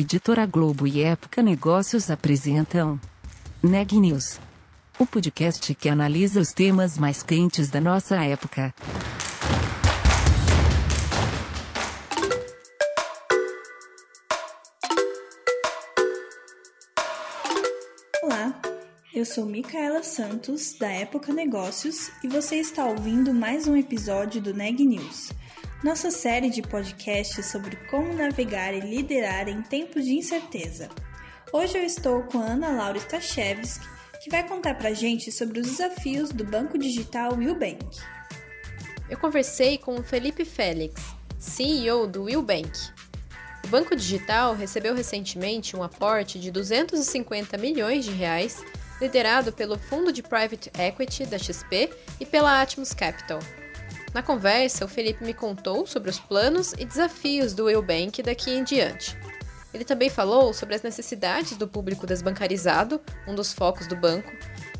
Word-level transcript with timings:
Editora 0.00 0.46
Globo 0.46 0.86
e 0.86 1.02
Época 1.02 1.42
Negócios 1.42 2.08
apresentam 2.08 3.00
Neg 3.60 3.98
News, 3.98 4.38
o 4.96 5.04
podcast 5.04 5.74
que 5.74 5.88
analisa 5.88 6.40
os 6.40 6.52
temas 6.52 6.96
mais 6.96 7.20
quentes 7.20 7.68
da 7.68 7.80
nossa 7.80 8.14
época. 8.24 8.72
Olá, 18.22 18.54
eu 19.12 19.24
sou 19.24 19.46
Micaela 19.46 20.04
Santos, 20.04 20.78
da 20.78 20.92
Época 20.92 21.32
Negócios, 21.32 22.12
e 22.22 22.28
você 22.28 22.54
está 22.54 22.86
ouvindo 22.86 23.34
mais 23.34 23.66
um 23.66 23.76
episódio 23.76 24.40
do 24.40 24.54
Neg 24.54 24.80
News 24.84 25.32
nossa 25.82 26.10
série 26.10 26.50
de 26.50 26.60
podcasts 26.60 27.46
sobre 27.46 27.76
como 27.88 28.12
navegar 28.12 28.74
e 28.74 28.80
liderar 28.80 29.48
em 29.48 29.62
tempos 29.62 30.04
de 30.04 30.14
incerteza. 30.14 30.88
Hoje 31.52 31.78
eu 31.78 31.84
estou 31.84 32.22
com 32.24 32.40
a 32.40 32.46
Ana 32.46 32.70
Laura 32.70 32.98
Stachewski, 32.98 33.86
que 34.22 34.28
vai 34.28 34.46
contar 34.46 34.74
pra 34.74 34.92
gente 34.92 35.30
sobre 35.30 35.60
os 35.60 35.68
desafios 35.68 36.30
do 36.30 36.44
banco 36.44 36.76
digital 36.76 37.34
Willbank. 37.34 37.96
Eu 39.08 39.16
conversei 39.18 39.78
com 39.78 39.94
o 39.94 40.02
Felipe 40.02 40.44
Félix, 40.44 41.00
CEO 41.38 42.08
do 42.08 42.24
Willbank. 42.24 42.70
O 43.64 43.68
banco 43.68 43.94
digital 43.94 44.54
recebeu 44.54 44.94
recentemente 44.94 45.76
um 45.76 45.82
aporte 45.82 46.40
de 46.40 46.50
250 46.50 47.56
milhões 47.56 48.04
de 48.04 48.10
reais, 48.10 48.62
liderado 49.00 49.52
pelo 49.52 49.78
fundo 49.78 50.12
de 50.12 50.24
private 50.24 50.72
equity 50.76 51.24
da 51.24 51.38
XP 51.38 51.88
e 52.18 52.26
pela 52.26 52.60
Atmos 52.60 52.92
Capital. 52.92 53.38
Na 54.14 54.22
conversa, 54.22 54.84
o 54.84 54.88
Felipe 54.88 55.22
me 55.22 55.34
contou 55.34 55.86
sobre 55.86 56.10
os 56.10 56.18
planos 56.18 56.72
e 56.72 56.84
desafios 56.84 57.52
do 57.52 57.68
Eubank 57.68 58.22
daqui 58.22 58.50
em 58.50 58.64
diante. 58.64 59.16
Ele 59.72 59.84
também 59.84 60.08
falou 60.08 60.54
sobre 60.54 60.74
as 60.74 60.82
necessidades 60.82 61.56
do 61.56 61.68
público 61.68 62.06
desbancarizado, 62.06 63.00
um 63.26 63.34
dos 63.34 63.52
focos 63.52 63.86
do 63.86 63.94
banco, 63.94 64.30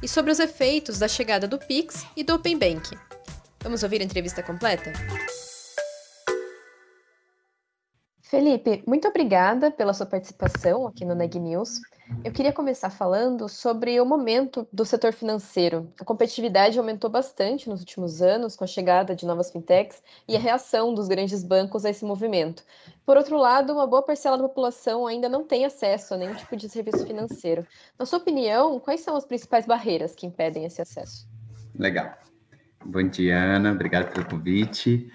e 0.02 0.08
sobre 0.08 0.32
os 0.32 0.40
efeitos 0.40 0.98
da 0.98 1.06
chegada 1.06 1.46
do 1.46 1.58
Pix 1.58 2.06
e 2.16 2.24
do 2.24 2.34
Open 2.34 2.58
Bank. 2.58 2.96
Vamos 3.60 3.82
ouvir 3.82 4.00
a 4.00 4.04
entrevista 4.04 4.42
completa? 4.42 4.92
Felipe, 8.22 8.82
muito 8.86 9.08
obrigada 9.08 9.70
pela 9.70 9.92
sua 9.92 10.06
participação 10.06 10.86
aqui 10.86 11.04
no 11.04 11.14
Neg 11.14 11.38
News. 11.38 11.80
Eu 12.24 12.32
queria 12.32 12.52
começar 12.52 12.90
falando 12.90 13.48
sobre 13.48 14.00
o 14.00 14.06
momento 14.06 14.66
do 14.72 14.84
setor 14.84 15.12
financeiro. 15.12 15.92
A 16.00 16.04
competitividade 16.04 16.78
aumentou 16.78 17.08
bastante 17.10 17.68
nos 17.68 17.80
últimos 17.80 18.22
anos 18.22 18.56
com 18.56 18.64
a 18.64 18.66
chegada 18.66 19.14
de 19.14 19.26
novas 19.26 19.50
fintechs 19.50 20.02
e 20.26 20.34
a 20.34 20.38
reação 20.38 20.94
dos 20.94 21.06
grandes 21.06 21.44
bancos 21.44 21.84
a 21.84 21.90
esse 21.90 22.04
movimento. 22.04 22.64
Por 23.04 23.16
outro 23.16 23.36
lado, 23.36 23.72
uma 23.72 23.86
boa 23.86 24.02
parcela 24.02 24.36
da 24.36 24.48
população 24.48 25.06
ainda 25.06 25.28
não 25.28 25.44
tem 25.44 25.64
acesso 25.64 26.14
a 26.14 26.16
nenhum 26.16 26.34
tipo 26.34 26.56
de 26.56 26.68
serviço 26.68 27.06
financeiro. 27.06 27.66
Na 27.98 28.06
sua 28.06 28.18
opinião, 28.18 28.80
quais 28.80 29.00
são 29.00 29.14
as 29.14 29.24
principais 29.24 29.66
barreiras 29.66 30.14
que 30.14 30.26
impedem 30.26 30.64
esse 30.64 30.80
acesso? 30.80 31.28
Legal. 31.78 32.12
Bom 32.84 33.02
dia, 33.02 33.36
Ana. 33.36 33.72
Obrigado 33.72 34.12
pelo 34.12 34.26
convite. 34.26 35.10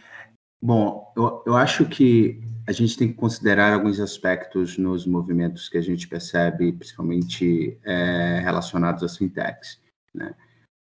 Bom, 0.65 1.11
eu, 1.17 1.43
eu 1.45 1.57
acho 1.57 1.85
que 1.85 2.39
a 2.65 2.71
gente 2.71 2.97
tem 2.97 3.09
que 3.09 3.15
considerar 3.15 3.73
alguns 3.73 3.99
aspectos 3.99 4.77
nos 4.77 5.05
movimentos 5.05 5.67
que 5.67 5.77
a 5.77 5.81
gente 5.81 6.07
percebe, 6.07 6.71
principalmente 6.71 7.77
é, 7.83 8.39
relacionados 8.39 9.03
às 9.03 9.17
fintechs. 9.17 9.77
Né? 10.15 10.33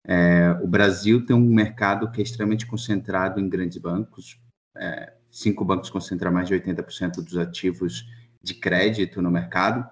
É, 0.06 0.50
o 0.62 0.66
Brasil 0.66 1.24
tem 1.24 1.34
um 1.34 1.40
mercado 1.40 2.10
que 2.10 2.20
é 2.20 2.22
extremamente 2.22 2.66
concentrado 2.66 3.40
em 3.40 3.48
grandes 3.48 3.78
bancos. 3.78 4.38
É, 4.76 5.14
cinco 5.30 5.64
bancos 5.64 5.88
concentram 5.88 6.30
mais 6.30 6.46
de 6.46 6.54
80% 6.54 7.24
dos 7.24 7.38
ativos 7.38 8.06
de 8.42 8.52
crédito 8.52 9.22
no 9.22 9.30
mercado. 9.30 9.88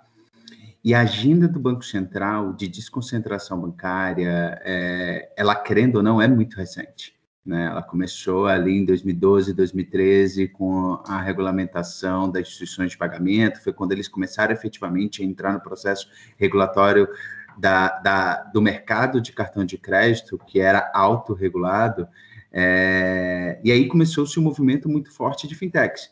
E 0.85 0.93
a 0.93 1.01
agenda 1.01 1.49
do 1.49 1.59
Banco 1.59 1.83
Central 1.83 2.53
de 2.53 2.69
desconcentração 2.69 3.59
bancária, 3.59 4.61
é, 4.63 5.33
ela, 5.35 5.57
querendo 5.57 5.97
ou 5.97 6.03
não, 6.03 6.21
é 6.21 6.29
muito 6.29 6.59
recente. 6.59 7.18
Né? 7.45 7.67
Ela 7.67 7.83
começou 7.83 8.47
ali 8.47 8.79
em 8.79 8.85
2012, 8.85 9.55
2013, 9.55 10.49
com 10.49 11.03
a 11.07 11.21
regulamentação 11.21 12.31
das 12.31 12.49
instituições 12.49 12.91
de 12.91 12.99
pagamento, 12.99 13.63
foi 13.63 13.73
quando 13.73 13.93
eles 13.93 14.09
começaram 14.09 14.53
efetivamente 14.53 15.23
a 15.23 15.25
entrar 15.25 15.53
no 15.53 15.61
processo 15.61 16.09
regulatório 16.37 17.09
da, 17.59 17.99
da, 18.01 18.43
do 18.45 18.63
mercado 18.63 19.21
de 19.21 19.33
cartão 19.33 19.65
de 19.65 19.77
crédito, 19.77 20.39
que 20.47 20.61
era 20.61 20.91
autorregulado, 20.95 22.07
é, 22.53 23.61
e 23.63 23.73
aí 23.73 23.89
começou-se 23.89 24.39
um 24.39 24.43
movimento 24.43 24.89
muito 24.89 25.13
forte 25.13 25.47
de 25.47 25.55
fintechs. 25.55 26.11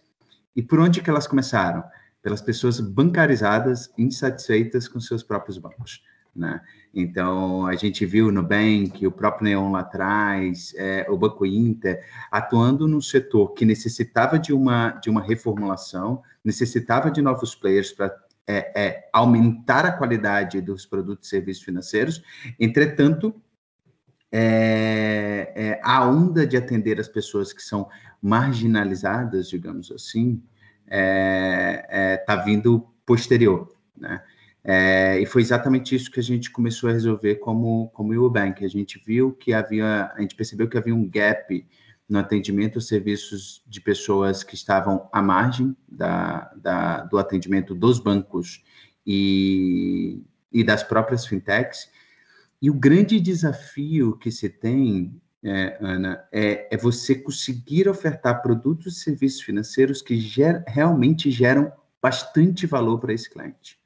E 0.54 0.62
por 0.62 0.80
onde 0.80 1.00
que 1.00 1.10
elas 1.10 1.26
começaram? 1.26 1.84
Pelas 2.22 2.40
pessoas 2.40 2.80
bancarizadas 2.80 3.90
insatisfeitas 3.96 4.88
com 4.88 4.98
seus 4.98 5.22
próprios 5.22 5.58
bancos. 5.58 6.02
Né? 6.36 6.60
Então, 6.92 7.66
a 7.66 7.74
gente 7.74 8.04
viu 8.04 8.28
o 8.28 8.32
Nubank, 8.32 9.06
o 9.06 9.12
próprio 9.12 9.44
Neon 9.44 9.70
lá 9.72 9.80
atrás, 9.80 10.74
é, 10.76 11.06
o 11.08 11.16
Banco 11.16 11.46
Inter, 11.46 12.04
atuando 12.30 12.86
no 12.86 13.00
setor 13.00 13.54
que 13.54 13.64
necessitava 13.64 14.38
de 14.38 14.52
uma, 14.52 14.90
de 14.90 15.08
uma 15.08 15.22
reformulação, 15.22 16.22
necessitava 16.44 17.10
de 17.10 17.22
novos 17.22 17.54
players 17.54 17.92
para 17.92 18.14
é, 18.46 18.80
é, 18.80 19.08
aumentar 19.12 19.84
a 19.84 19.92
qualidade 19.92 20.60
dos 20.60 20.86
produtos 20.86 21.26
e 21.26 21.30
serviços 21.30 21.64
financeiros. 21.64 22.22
Entretanto, 22.60 23.34
é, 24.30 25.52
é, 25.56 25.80
a 25.82 26.06
onda 26.06 26.46
de 26.46 26.56
atender 26.56 27.00
as 27.00 27.08
pessoas 27.08 27.52
que 27.52 27.62
são 27.62 27.88
marginalizadas, 28.22 29.48
digamos 29.48 29.90
assim, 29.90 30.42
está 30.84 32.34
é, 32.34 32.44
vindo 32.44 32.86
posterior, 33.04 33.72
né? 33.96 34.22
É, 34.68 35.20
e 35.20 35.26
foi 35.26 35.42
exatamente 35.42 35.94
isso 35.94 36.10
que 36.10 36.18
a 36.18 36.22
gente 36.22 36.50
começou 36.50 36.90
a 36.90 36.92
resolver 36.92 37.36
como, 37.36 37.88
como 37.90 38.12
Eubank. 38.12 38.64
A 38.64 38.68
gente 38.68 39.00
viu 39.06 39.32
que 39.32 39.52
havia, 39.52 40.10
a 40.12 40.20
gente 40.20 40.34
percebeu 40.34 40.68
que 40.68 40.76
havia 40.76 40.92
um 40.92 41.08
gap 41.08 41.64
no 42.08 42.18
atendimento 42.18 42.74
aos 42.74 42.88
serviços 42.88 43.62
de 43.64 43.80
pessoas 43.80 44.42
que 44.42 44.56
estavam 44.56 45.08
à 45.12 45.22
margem 45.22 45.76
da, 45.88 46.52
da, 46.56 47.04
do 47.04 47.16
atendimento 47.16 47.76
dos 47.76 48.00
bancos 48.00 48.64
e, 49.06 50.20
e 50.52 50.64
das 50.64 50.82
próprias 50.82 51.24
fintechs. 51.24 51.88
E 52.60 52.68
o 52.68 52.74
grande 52.74 53.20
desafio 53.20 54.16
que 54.18 54.32
se 54.32 54.48
tem, 54.48 55.20
é, 55.44 55.78
Ana, 55.80 56.24
é, 56.32 56.66
é, 56.74 56.76
você 56.76 57.14
conseguir 57.14 57.88
ofertar 57.88 58.42
produtos 58.42 58.96
e 58.96 59.00
serviços 59.00 59.42
financeiros 59.42 60.02
que 60.02 60.16
ger, 60.16 60.64
realmente 60.66 61.30
geram 61.30 61.72
bastante 62.02 62.66
valor 62.66 62.98
para 62.98 63.12
esse 63.12 63.30
cliente. 63.30 63.78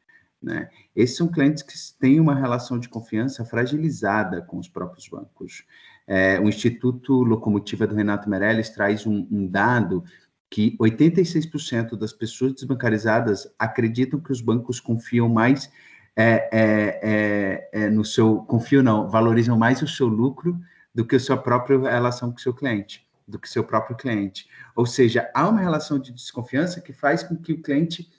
Né? 0.43 0.71
Esses 0.97 1.17
são 1.17 1.29
clientes 1.29 1.63
que 1.63 1.75
têm 1.99 2.19
uma 2.19 2.35
relação 2.35 2.79
de 2.79 2.89
confiança 2.89 3.45
fragilizada 3.45 4.41
com 4.43 4.59
os 4.59 4.69
próprios 4.69 5.07
bancos. 5.09 5.65
É, 6.07 6.41
o 6.41 6.49
Instituto 6.49 7.23
Locomotiva 7.23 7.87
do 7.87 7.95
Renato 7.95 8.29
Meirelles 8.29 8.71
traz 8.71 9.07
um, 9.07 9.27
um 9.31 9.47
dado 9.47 10.03
que 10.49 10.77
86% 10.79 11.97
das 11.97 12.13
pessoas 12.13 12.55
desbancarizadas 12.55 13.53
acreditam 13.59 14.19
que 14.19 14.33
os 14.33 14.41
bancos 14.41 14.81
confiam 14.81 15.29
mais 15.29 15.71
é, 16.17 16.49
é, 16.53 17.01
é, 17.03 17.85
é 17.85 17.91
no 17.91 18.05
seu 18.05 18.39
confiam 18.39 18.83
não 18.83 19.09
valorizam 19.09 19.57
mais 19.57 19.81
o 19.81 19.87
seu 19.87 20.09
lucro 20.09 20.59
do 20.93 21.07
que 21.07 21.17
a 21.17 21.21
sua 21.21 21.37
própria 21.37 21.79
relação 21.79 22.31
com 22.31 22.39
o 22.39 22.41
seu 22.41 22.53
cliente, 22.53 23.07
do 23.29 23.39
que 23.39 23.49
seu 23.49 23.63
próprio 23.63 23.97
cliente. 23.97 24.49
Ou 24.75 24.85
seja, 24.85 25.31
há 25.33 25.49
uma 25.49 25.61
relação 25.61 26.01
de 26.01 26.13
desconfiança 26.13 26.81
que 26.81 26.93
faz 26.93 27.23
com 27.23 27.37
que 27.37 27.53
o 27.53 27.63
cliente 27.63 28.11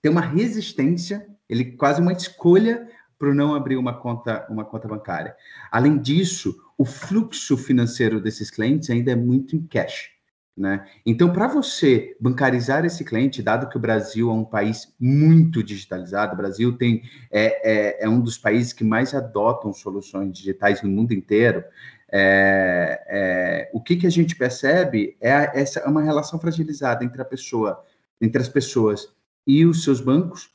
tenha 0.00 0.12
uma 0.12 0.22
resistência 0.22 1.26
ele 1.50 1.72
quase 1.72 2.00
uma 2.00 2.12
escolha 2.12 2.88
para 3.18 3.34
não 3.34 3.54
abrir 3.54 3.76
uma 3.76 3.92
conta, 3.92 4.46
uma 4.48 4.64
conta 4.64 4.88
bancária. 4.88 5.36
Além 5.70 5.98
disso, 5.98 6.56
o 6.78 6.86
fluxo 6.86 7.56
financeiro 7.58 8.20
desses 8.20 8.50
clientes 8.50 8.88
ainda 8.88 9.10
é 9.10 9.16
muito 9.16 9.56
em 9.56 9.66
cash. 9.66 10.10
Né? 10.56 10.86
Então, 11.04 11.32
para 11.32 11.48
você 11.48 12.16
bancarizar 12.20 12.84
esse 12.84 13.04
cliente, 13.04 13.42
dado 13.42 13.68
que 13.68 13.76
o 13.76 13.80
Brasil 13.80 14.30
é 14.30 14.32
um 14.32 14.44
país 14.44 14.94
muito 14.98 15.62
digitalizado, 15.62 16.34
o 16.34 16.36
Brasil 16.36 16.76
tem, 16.76 17.02
é, 17.30 17.98
é, 17.98 18.04
é 18.04 18.08
um 18.08 18.20
dos 18.20 18.38
países 18.38 18.72
que 18.72 18.84
mais 18.84 19.14
adotam 19.14 19.72
soluções 19.72 20.32
digitais 20.32 20.82
no 20.82 20.90
mundo 20.90 21.12
inteiro, 21.12 21.64
é, 22.12 23.02
é, 23.08 23.70
o 23.72 23.80
que, 23.80 23.96
que 23.96 24.06
a 24.06 24.10
gente 24.10 24.36
percebe 24.36 25.16
é 25.20 25.60
essa 25.60 25.80
é 25.80 25.86
uma 25.86 26.02
relação 26.02 26.38
fragilizada 26.38 27.04
entre 27.04 27.22
a 27.22 27.24
pessoa, 27.24 27.84
entre 28.20 28.42
as 28.42 28.48
pessoas 28.48 29.08
e 29.46 29.64
os 29.64 29.84
seus 29.84 30.00
bancos, 30.00 30.50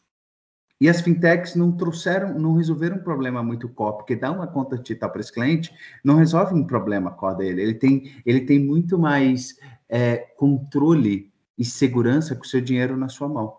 e 0.79 0.89
as 0.89 1.01
fintechs 1.01 1.55
não 1.55 1.71
trouxeram, 1.71 2.37
não 2.37 2.53
resolveram 2.53 2.97
um 2.97 3.03
problema 3.03 3.41
muito 3.41 3.69
core, 3.69 3.97
porque 3.97 4.15
dar 4.15 4.31
uma 4.31 4.47
conta 4.47 4.77
digital 4.77 5.09
para 5.09 5.21
esse 5.21 5.31
cliente 5.31 5.73
não 6.03 6.15
resolve 6.17 6.53
um 6.53 6.65
problema 6.65 7.11
core 7.11 7.37
dele. 7.37 7.61
Ele 7.61 7.73
tem, 7.73 8.21
ele 8.25 8.41
tem 8.41 8.59
muito 8.59 8.99
mais 8.99 9.57
é, 9.87 10.17
controle 10.37 11.31
e 11.57 11.63
segurança 11.63 12.35
com 12.35 12.43
o 12.43 12.47
seu 12.47 12.59
dinheiro 12.59 12.97
na 12.97 13.07
sua 13.07 13.29
mão. 13.29 13.55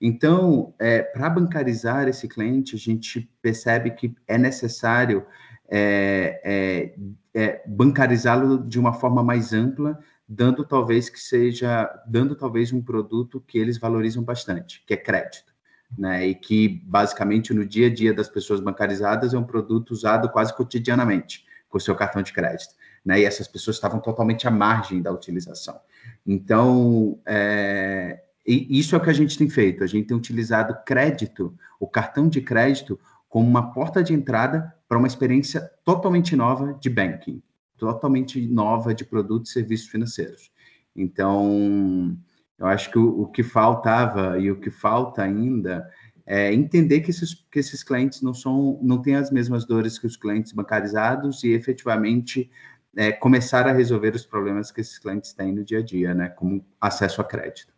Então, 0.00 0.74
é, 0.78 1.02
para 1.02 1.30
bancarizar 1.30 2.08
esse 2.08 2.28
cliente, 2.28 2.74
a 2.74 2.78
gente 2.78 3.30
percebe 3.42 3.90
que 3.92 4.14
é 4.26 4.38
necessário 4.38 5.24
é, 5.68 6.40
é, 6.44 6.94
é 7.34 7.62
bancarizá-lo 7.66 8.58
de 8.58 8.78
uma 8.78 8.92
forma 8.92 9.22
mais 9.22 9.52
ampla, 9.52 9.98
dando 10.28 10.64
talvez 10.64 11.08
que 11.08 11.18
seja, 11.18 11.88
dando 12.06 12.34
talvez 12.34 12.72
um 12.72 12.82
produto 12.82 13.40
que 13.40 13.58
eles 13.58 13.78
valorizam 13.78 14.22
bastante, 14.22 14.82
que 14.86 14.94
é 14.94 14.96
crédito. 14.96 15.57
Né? 15.96 16.26
E 16.26 16.34
que 16.34 16.82
basicamente 16.84 17.54
no 17.54 17.64
dia 17.64 17.86
a 17.86 17.94
dia 17.94 18.12
das 18.12 18.28
pessoas 18.28 18.60
bancarizadas 18.60 19.34
é 19.34 19.38
um 19.38 19.44
produto 19.44 19.90
usado 19.90 20.28
quase 20.28 20.54
cotidianamente 20.54 21.46
com 21.68 21.78
o 21.78 21.80
seu 21.80 21.94
cartão 21.94 22.22
de 22.22 22.32
crédito, 22.32 22.74
né? 23.04 23.20
E 23.20 23.24
essas 23.24 23.46
pessoas 23.46 23.76
estavam 23.76 24.00
totalmente 24.00 24.48
à 24.48 24.50
margem 24.50 25.02
da 25.02 25.12
utilização. 25.12 25.78
Então, 26.26 27.18
é, 27.26 28.20
isso 28.46 28.94
é 28.94 28.98
o 28.98 29.00
que 29.00 29.10
a 29.10 29.14
gente 29.14 29.36
tem 29.36 29.48
feito. 29.48 29.84
A 29.84 29.86
gente 29.86 30.08
tem 30.08 30.16
utilizado 30.16 30.76
crédito, 30.84 31.54
o 31.78 31.86
cartão 31.86 32.28
de 32.28 32.40
crédito, 32.40 32.98
como 33.28 33.46
uma 33.46 33.72
porta 33.72 34.02
de 34.02 34.14
entrada 34.14 34.74
para 34.88 34.96
uma 34.96 35.06
experiência 35.06 35.60
totalmente 35.84 36.34
nova 36.34 36.72
de 36.80 36.88
banking, 36.88 37.42
totalmente 37.76 38.40
nova 38.46 38.94
de 38.94 39.04
produtos 39.04 39.50
e 39.50 39.54
serviços 39.54 39.88
financeiros. 39.88 40.50
Então, 40.96 42.16
eu 42.58 42.66
acho 42.66 42.90
que 42.90 42.98
o, 42.98 43.22
o, 43.22 43.26
que 43.28 43.42
faltava 43.42 44.38
e 44.38 44.50
o 44.50 44.58
que 44.58 44.70
falta 44.70 45.22
ainda 45.22 45.88
é 46.26 46.52
entender 46.52 47.00
que 47.00 47.10
esses, 47.10 47.34
que 47.34 47.58
esses 47.58 47.82
clientes 47.82 48.20
não 48.20 48.34
são, 48.34 48.78
não 48.82 49.00
têm 49.00 49.14
as 49.14 49.30
mesmas 49.30 49.64
dores 49.64 49.98
que 49.98 50.06
os 50.06 50.16
clientes 50.16 50.52
bancarizados 50.52 51.42
e 51.44 51.52
efetivamente 51.52 52.50
é, 52.96 53.12
começar 53.12 53.66
a 53.66 53.72
resolver 53.72 54.14
os 54.14 54.26
problemas 54.26 54.70
que 54.70 54.80
esses 54.80 54.98
clientes 54.98 55.32
têm 55.32 55.52
no 55.52 55.64
dia 55.64 55.78
a 55.78 55.82
dia, 55.82 56.14
né, 56.14 56.28
como 56.28 56.64
acesso 56.80 57.20
a 57.20 57.24
crédito. 57.24 57.72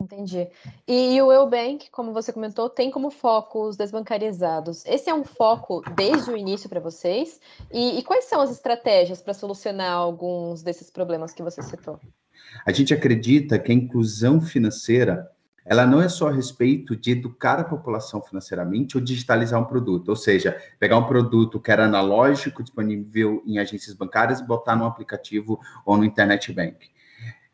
Entendi. 0.00 0.48
E 0.86 1.20
o 1.20 1.32
Eubank, 1.32 1.90
como 1.90 2.12
você 2.12 2.32
comentou, 2.32 2.70
tem 2.70 2.88
como 2.88 3.10
foco 3.10 3.66
os 3.66 3.76
desbancarizados. 3.76 4.86
Esse 4.86 5.10
é 5.10 5.14
um 5.14 5.24
foco 5.24 5.82
desde 5.96 6.30
o 6.30 6.36
início 6.36 6.68
para 6.68 6.78
vocês? 6.78 7.40
E, 7.72 7.98
e, 7.98 8.02
quais 8.04 8.26
são 8.26 8.40
as 8.40 8.52
estratégias 8.52 9.20
para 9.20 9.34
solucionar 9.34 9.92
alguns 9.92 10.62
desses 10.62 10.88
problemas 10.88 11.32
que 11.34 11.42
você 11.42 11.60
citou? 11.62 11.98
A 12.64 12.72
gente 12.72 12.92
acredita 12.92 13.58
que 13.58 13.72
a 13.72 13.74
inclusão 13.74 14.40
financeira 14.40 15.30
ela 15.68 15.86
não 15.86 16.00
é 16.00 16.08
só 16.08 16.28
a 16.28 16.32
respeito 16.32 16.96
de 16.96 17.10
educar 17.10 17.60
a 17.60 17.64
população 17.64 18.22
financeiramente 18.22 18.96
ou 18.96 19.02
digitalizar 19.04 19.60
um 19.60 19.66
produto, 19.66 20.08
ou 20.08 20.16
seja, 20.16 20.56
pegar 20.78 20.96
um 20.96 21.04
produto 21.04 21.60
que 21.60 21.70
era 21.70 21.84
analógico, 21.84 22.62
disponível 22.62 23.42
em 23.46 23.58
agências 23.58 23.94
bancárias 23.94 24.40
e 24.40 24.46
botar 24.46 24.74
no 24.74 24.86
aplicativo 24.86 25.60
ou 25.84 25.98
no 25.98 26.06
internet 26.06 26.50
bank. 26.54 26.88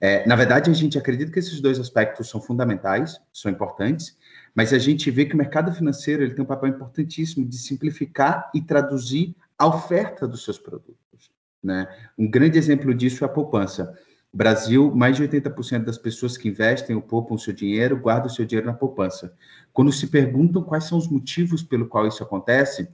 É, 0.00 0.24
na 0.28 0.36
verdade, 0.36 0.70
a 0.70 0.74
gente 0.74 0.96
acredita 0.96 1.32
que 1.32 1.40
esses 1.40 1.60
dois 1.60 1.80
aspectos 1.80 2.28
são 2.28 2.40
fundamentais, 2.40 3.20
são 3.32 3.50
importantes, 3.50 4.16
mas 4.54 4.72
a 4.72 4.78
gente 4.78 5.10
vê 5.10 5.24
que 5.24 5.34
o 5.34 5.38
mercado 5.38 5.72
financeiro 5.72 6.22
ele 6.22 6.34
tem 6.34 6.44
um 6.44 6.46
papel 6.46 6.68
importantíssimo 6.68 7.44
de 7.44 7.58
simplificar 7.58 8.48
e 8.54 8.60
traduzir 8.60 9.34
a 9.58 9.66
oferta 9.66 10.28
dos 10.28 10.44
seus 10.44 10.58
produtos. 10.58 11.32
Né? 11.60 11.88
Um 12.16 12.30
grande 12.30 12.58
exemplo 12.58 12.94
disso 12.94 13.24
é 13.24 13.26
a 13.26 13.30
poupança. 13.30 13.92
Brasil, 14.34 14.92
mais 14.92 15.16
de 15.16 15.22
80% 15.22 15.84
das 15.84 15.96
pessoas 15.96 16.36
que 16.36 16.48
investem 16.48 16.96
ou 16.96 17.00
poupam 17.00 17.38
seu 17.38 17.52
dinheiro 17.52 17.96
guardam 17.96 18.28
seu 18.28 18.44
dinheiro 18.44 18.66
na 18.66 18.74
poupança. 18.74 19.32
Quando 19.72 19.92
se 19.92 20.08
perguntam 20.08 20.60
quais 20.60 20.84
são 20.84 20.98
os 20.98 21.06
motivos 21.06 21.62
pelo 21.62 21.86
qual 21.86 22.04
isso 22.08 22.20
acontece, 22.20 22.88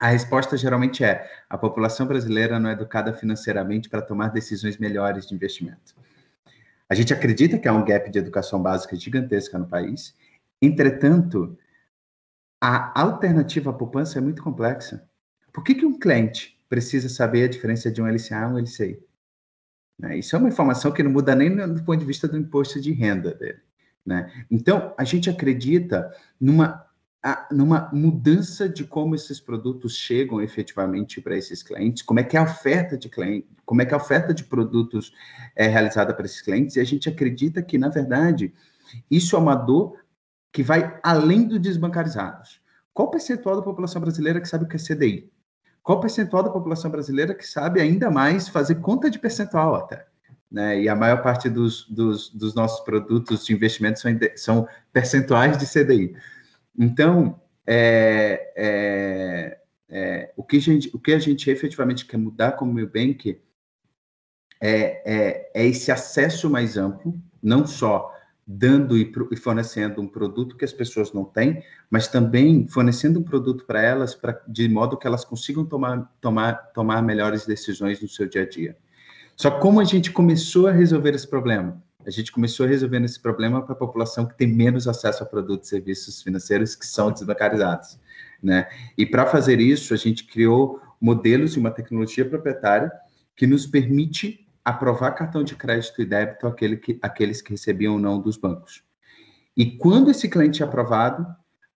a 0.00 0.08
resposta 0.08 0.56
geralmente 0.56 1.04
é: 1.04 1.30
a 1.46 1.58
população 1.58 2.06
brasileira 2.06 2.58
não 2.58 2.70
é 2.70 2.72
educada 2.72 3.12
financeiramente 3.12 3.90
para 3.90 4.00
tomar 4.00 4.28
decisões 4.28 4.78
melhores 4.78 5.26
de 5.26 5.34
investimento. 5.34 5.94
A 6.88 6.94
gente 6.94 7.12
acredita 7.12 7.58
que 7.58 7.68
há 7.68 7.72
um 7.74 7.84
gap 7.84 8.10
de 8.10 8.18
educação 8.18 8.62
básica 8.62 8.96
gigantesca 8.96 9.58
no 9.58 9.66
país. 9.66 10.14
Entretanto, 10.60 11.54
a 12.58 12.98
alternativa 12.98 13.68
à 13.68 13.72
poupança 13.74 14.16
é 14.16 14.22
muito 14.22 14.42
complexa. 14.42 15.06
Por 15.52 15.62
que, 15.62 15.74
que 15.74 15.84
um 15.84 15.98
cliente 15.98 16.58
precisa 16.66 17.10
saber 17.10 17.44
a 17.44 17.48
diferença 17.48 17.90
de 17.90 18.00
um 18.00 18.06
LCA 18.06 18.36
e 18.36 18.46
um 18.46 18.58
LCI? 18.58 19.11
Né? 20.02 20.18
Isso 20.18 20.34
é 20.34 20.38
uma 20.38 20.48
informação 20.48 20.90
que 20.90 21.02
não 21.02 21.12
muda 21.12 21.32
nem 21.34 21.54
do 21.54 21.84
ponto 21.84 22.00
de 22.00 22.04
vista 22.04 22.26
do 22.26 22.36
imposto 22.36 22.80
de 22.80 22.92
renda 22.92 23.32
dele. 23.32 23.60
Né? 24.04 24.30
Então, 24.50 24.92
a 24.98 25.04
gente 25.04 25.30
acredita 25.30 26.12
numa, 26.40 26.84
numa 27.52 27.88
mudança 27.92 28.68
de 28.68 28.82
como 28.82 29.14
esses 29.14 29.38
produtos 29.38 29.96
chegam 29.96 30.42
efetivamente 30.42 31.20
para 31.20 31.36
esses 31.36 31.62
clientes, 31.62 32.02
como 32.02 32.18
é 32.18 32.24
que 32.24 32.36
a 32.36 32.42
oferta 32.42 32.98
de 32.98 33.08
cliente, 33.08 33.46
como 33.64 33.80
é 33.80 33.86
que 33.86 33.94
a 33.94 33.96
oferta 33.96 34.34
de 34.34 34.42
produtos 34.42 35.14
é 35.54 35.68
realizada 35.68 36.12
para 36.12 36.26
esses 36.26 36.42
clientes, 36.42 36.74
e 36.74 36.80
a 36.80 36.84
gente 36.84 37.08
acredita 37.08 37.62
que, 37.62 37.78
na 37.78 37.88
verdade, 37.88 38.52
isso 39.08 39.36
é 39.36 39.38
uma 39.38 39.54
dor 39.54 40.02
que 40.50 40.64
vai 40.64 40.98
além 41.00 41.46
dos 41.46 41.60
desbancarizados. 41.60 42.60
Qual 42.92 43.06
o 43.06 43.10
percentual 43.10 43.56
da 43.56 43.62
população 43.62 44.02
brasileira 44.02 44.40
que 44.40 44.48
sabe 44.48 44.64
o 44.64 44.68
que 44.68 44.76
é 44.76 44.78
CDI? 44.78 45.31
Qual 45.82 46.00
percentual 46.00 46.42
da 46.42 46.50
população 46.50 46.90
brasileira 46.90 47.34
que 47.34 47.46
sabe 47.46 47.80
ainda 47.80 48.10
mais 48.10 48.48
fazer 48.48 48.76
conta 48.76 49.10
de 49.10 49.18
percentual 49.18 49.74
até? 49.74 50.06
Né? 50.50 50.82
E 50.82 50.88
a 50.88 50.94
maior 50.94 51.22
parte 51.22 51.48
dos, 51.48 51.88
dos, 51.88 52.28
dos 52.30 52.54
nossos 52.54 52.80
produtos 52.84 53.44
de 53.44 53.52
investimento 53.52 53.98
são, 53.98 54.10
são, 54.36 54.68
percentuais 54.92 55.58
de 55.58 55.66
CDI. 55.66 56.14
Então, 56.78 57.40
é, 57.66 58.52
é, 58.56 59.58
é, 59.88 60.32
o, 60.36 60.44
que 60.44 60.58
a 60.58 60.60
gente, 60.60 60.90
o 60.94 60.98
que 60.98 61.12
a 61.12 61.18
gente 61.18 61.50
efetivamente 61.50 62.06
quer 62.06 62.18
mudar 62.18 62.52
como 62.52 62.72
Milbank 62.72 63.40
é, 64.60 64.70
é, 65.04 65.50
é 65.54 65.66
esse 65.66 65.90
acesso 65.90 66.48
mais 66.48 66.76
amplo, 66.76 67.18
não 67.42 67.66
só 67.66 68.14
dando 68.46 68.96
e, 68.96 69.12
fornecendo 69.36 70.00
um 70.00 70.06
produto 70.06 70.56
que 70.56 70.64
as 70.64 70.72
pessoas 70.72 71.12
não 71.12 71.24
têm, 71.24 71.62
mas 71.88 72.08
também 72.08 72.66
fornecendo 72.66 73.20
um 73.20 73.22
produto 73.22 73.64
para 73.64 73.80
elas, 73.80 74.14
pra, 74.14 74.40
de 74.48 74.68
modo 74.68 74.96
que 74.96 75.06
elas 75.06 75.24
consigam 75.24 75.64
tomar, 75.64 76.12
tomar, 76.20 76.54
tomar 76.72 77.02
melhores 77.02 77.46
decisões 77.46 78.00
no 78.00 78.08
seu 78.08 78.28
dia 78.28 78.42
a 78.42 78.48
dia. 78.48 78.76
Só 79.36 79.50
como 79.50 79.80
a 79.80 79.84
gente 79.84 80.10
começou 80.10 80.66
a 80.66 80.72
resolver 80.72 81.14
esse 81.14 81.28
problema? 81.28 81.82
A 82.04 82.10
gente 82.10 82.32
começou 82.32 82.66
a 82.66 82.68
resolver 82.68 83.02
esse 83.04 83.20
problema 83.20 83.62
para 83.62 83.74
a 83.74 83.78
população 83.78 84.26
que 84.26 84.36
tem 84.36 84.48
menos 84.48 84.88
acesso 84.88 85.22
a 85.22 85.26
produtos 85.26 85.68
e 85.68 85.70
serviços 85.70 86.20
financeiros 86.20 86.74
que 86.74 86.86
são 86.86 87.12
desbancarizados. 87.12 87.98
Né? 88.42 88.66
E 88.98 89.06
para 89.06 89.24
fazer 89.24 89.60
isso, 89.60 89.94
a 89.94 89.96
gente 89.96 90.24
criou 90.24 90.80
modelos 91.00 91.54
e 91.54 91.60
uma 91.60 91.70
tecnologia 91.70 92.24
proprietária 92.24 92.90
que 93.36 93.46
nos 93.46 93.66
permite 93.66 94.41
aprovar 94.64 95.12
cartão 95.12 95.42
de 95.42 95.56
crédito 95.56 96.00
e 96.00 96.06
débito 96.06 96.46
àquele 96.46 96.76
que, 96.76 96.94
que 96.94 97.50
recebiam 97.50 97.94
ou 97.94 97.98
não 97.98 98.20
dos 98.20 98.36
bancos. 98.36 98.82
E 99.56 99.76
quando 99.76 100.10
esse 100.10 100.28
cliente 100.28 100.62
é 100.62 100.66
aprovado, 100.66 101.26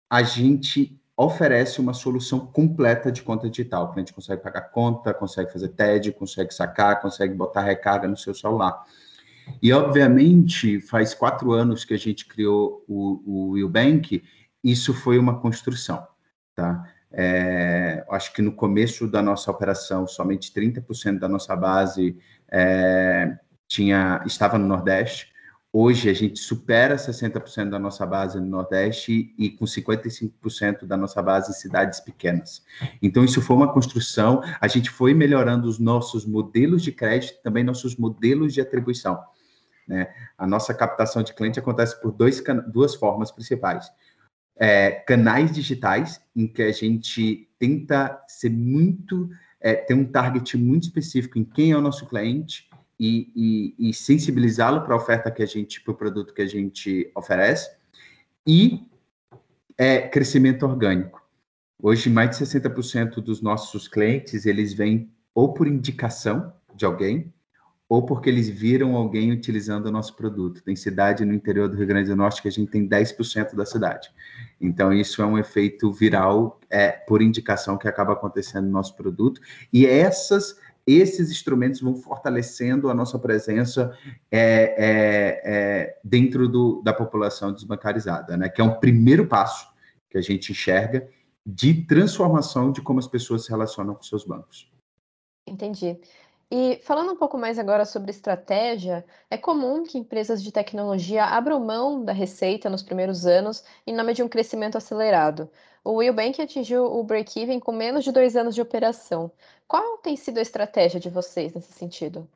a 0.09 0.23
gente 0.23 0.99
oferece 1.17 1.79
uma 1.79 1.93
solução 1.93 2.39
completa 2.39 3.11
de 3.11 3.21
conta 3.21 3.49
digital. 3.49 3.85
O 3.85 3.93
cliente 3.93 4.13
consegue 4.13 4.41
pagar 4.41 4.69
conta, 4.69 5.13
consegue 5.13 5.51
fazer 5.51 5.69
TED, 5.69 6.11
consegue 6.11 6.53
sacar, 6.53 7.01
consegue 7.01 7.33
botar 7.33 7.61
recarga 7.61 8.07
no 8.07 8.17
seu 8.17 8.33
celular. 8.33 8.83
E, 9.61 9.71
obviamente, 9.71 10.81
faz 10.81 11.13
quatro 11.13 11.51
anos 11.51 11.85
que 11.85 11.93
a 11.93 11.97
gente 11.97 12.25
criou 12.25 12.83
o, 12.87 13.21
o 13.25 13.49
Willbank, 13.51 14.23
isso 14.63 14.93
foi 14.93 15.17
uma 15.19 15.39
construção, 15.39 16.05
tá? 16.55 16.83
É, 17.17 18.05
acho 18.09 18.33
que 18.33 18.41
no 18.41 18.51
começo 18.51 19.07
da 19.07 19.21
nossa 19.21 19.49
operação, 19.49 20.05
somente 20.05 20.51
30% 20.51 21.17
da 21.17 21.29
nossa 21.29 21.55
base 21.55 22.17
é, 22.51 23.37
tinha, 23.67 24.21
estava 24.25 24.57
no 24.57 24.67
Nordeste. 24.67 25.33
Hoje 25.71 26.09
a 26.09 26.13
gente 26.13 26.39
supera 26.39 26.97
60% 26.97 27.69
da 27.69 27.79
nossa 27.79 28.05
base 28.05 28.37
no 28.39 28.45
Nordeste 28.45 29.33
e 29.37 29.49
com 29.49 29.63
55% 29.63 30.85
da 30.85 30.97
nossa 30.97 31.21
base 31.21 31.51
em 31.51 31.53
cidades 31.53 32.01
pequenas. 32.01 32.63
Então, 33.01 33.23
isso 33.23 33.41
foi 33.41 33.55
uma 33.55 33.71
construção. 33.71 34.41
A 34.59 34.67
gente 34.67 34.89
foi 34.89 35.13
melhorando 35.13 35.69
os 35.69 35.79
nossos 35.79 36.25
modelos 36.25 36.83
de 36.83 36.91
crédito, 36.91 37.41
também 37.41 37.63
nossos 37.63 37.95
modelos 37.95 38.53
de 38.53 38.59
atribuição. 38.59 39.21
Né? 39.87 40.07
A 40.37 40.47
nossa 40.47 40.73
captação 40.73 41.23
de 41.23 41.33
cliente 41.33 41.59
acontece 41.59 41.99
por 42.01 42.11
dois, 42.11 42.43
duas 42.67 42.95
formas 42.95 43.31
principais. 43.31 43.89
É, 44.57 44.91
canais 44.91 45.51
digitais, 45.51 46.21
em 46.35 46.47
que 46.47 46.61
a 46.61 46.71
gente 46.71 47.49
tenta 47.59 48.23
ser 48.27 48.49
muito 48.49 49.29
é, 49.59 49.73
ter 49.73 49.93
um 49.93 50.05
target 50.05 50.55
muito 50.57 50.83
específico 50.83 51.39
em 51.39 51.43
quem 51.43 51.71
é 51.71 51.77
o 51.77 51.81
nosso 51.81 52.05
cliente 52.05 52.69
e, 52.99 53.73
e, 53.79 53.89
e 53.89 53.93
sensibilizá-lo 53.93 54.81
para 54.81 54.93
a 54.93 54.97
oferta 54.97 55.31
que 55.31 55.43
a 55.43 55.45
gente, 55.45 55.81
para 55.81 55.91
o 55.91 55.97
produto 55.97 56.33
que 56.33 56.41
a 56.41 56.47
gente 56.47 57.11
oferece, 57.15 57.75
e 58.45 58.87
é, 59.77 60.01
crescimento 60.07 60.63
orgânico. 60.65 61.21
Hoje, 61.81 62.09
mais 62.09 62.37
de 62.37 62.45
60% 62.45 63.15
dos 63.15 63.41
nossos 63.41 63.87
clientes, 63.87 64.45
eles 64.45 64.73
vêm 64.73 65.11
ou 65.33 65.53
por 65.53 65.67
indicação 65.67 66.53
de 66.73 66.85
alguém, 66.85 67.33
ou 67.87 68.03
porque 68.03 68.29
eles 68.29 68.49
viram 68.49 68.95
alguém 68.95 69.31
utilizando 69.31 69.85
o 69.85 69.91
nosso 69.91 70.15
produto. 70.15 70.63
Tem 70.63 70.75
cidade 70.75 71.23
no 71.23 71.33
interior 71.33 71.69
do 71.69 71.77
Rio 71.77 71.85
Grande 71.85 72.09
do 72.09 72.15
Norte 72.15 72.41
que 72.41 72.47
a 72.47 72.51
gente 72.51 72.71
tem 72.71 72.87
10% 72.87 73.55
da 73.55 73.65
cidade. 73.65 74.09
Então, 74.59 74.91
isso 74.91 75.21
é 75.21 75.25
um 75.25 75.37
efeito 75.37 75.91
viral 75.91 76.59
é, 76.69 76.91
por 76.91 77.21
indicação 77.21 77.77
que 77.77 77.87
acaba 77.87 78.13
acontecendo 78.13 78.65
no 78.65 78.71
nosso 78.71 78.95
produto. 78.95 79.39
E 79.71 79.85
essas, 79.85 80.59
esses 80.87 81.29
instrumentos 81.29 81.79
vão 81.79 81.95
fortalecendo 81.95 82.89
a 82.89 82.93
nossa 82.93 83.19
presença 83.19 83.95
é, 84.31 84.41
é, 84.41 85.41
é, 85.45 85.99
dentro 86.03 86.49
do, 86.49 86.81
da 86.81 86.93
população 86.93 87.53
desbancarizada, 87.53 88.35
né? 88.35 88.49
que 88.49 88.61
é 88.61 88.63
um 88.63 88.79
primeiro 88.79 89.27
passo 89.27 89.67
que 90.09 90.17
a 90.17 90.21
gente 90.21 90.51
enxerga 90.51 91.07
de 91.45 91.85
transformação 91.85 92.71
de 92.71 92.81
como 92.81 92.97
as 92.97 93.07
pessoas 93.07 93.45
se 93.45 93.51
relacionam 93.51 93.93
com 93.93 94.01
seus 94.01 94.25
bancos. 94.25 94.71
Entendi. 95.47 95.99
E 96.51 96.79
falando 96.83 97.11
um 97.11 97.15
pouco 97.15 97.37
mais 97.37 97.57
agora 97.57 97.85
sobre 97.85 98.11
estratégia, 98.11 99.03
é 99.29 99.37
comum 99.37 99.83
que 99.83 99.97
empresas 99.97 100.43
de 100.43 100.51
tecnologia 100.51 101.25
abram 101.25 101.59
mão 101.59 102.03
da 102.05 102.13
receita 102.13 102.69
nos 102.69 102.83
primeiros 102.83 103.25
anos 103.25 103.63
em 103.85 103.95
nome 103.95 104.13
de 104.13 104.21
um 104.21 104.29
crescimento 104.29 104.77
acelerado. 104.77 105.49
O 105.83 105.95
Will 105.95 106.13
Bank 106.13 106.41
atingiu 106.41 106.85
o 106.85 107.03
break-even 107.03 107.59
com 107.59 107.71
menos 107.71 108.03
de 108.03 108.11
dois 108.11 108.35
anos 108.35 108.53
de 108.53 108.61
operação. 108.61 109.31
Qual 109.67 109.97
tem 109.97 110.15
sido 110.15 110.37
a 110.37 110.41
estratégia 110.41 110.99
de 110.99 111.09
vocês 111.09 111.53
nesse 111.53 111.73
sentido? 111.73 112.27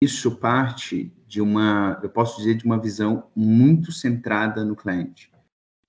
Isso 0.00 0.36
parte 0.36 1.12
de 1.26 1.40
uma, 1.40 2.00
eu 2.02 2.08
posso 2.08 2.38
dizer, 2.38 2.54
de 2.54 2.64
uma 2.64 2.80
visão 2.80 3.24
muito 3.36 3.92
centrada 3.92 4.64
no 4.64 4.74
cliente, 4.74 5.30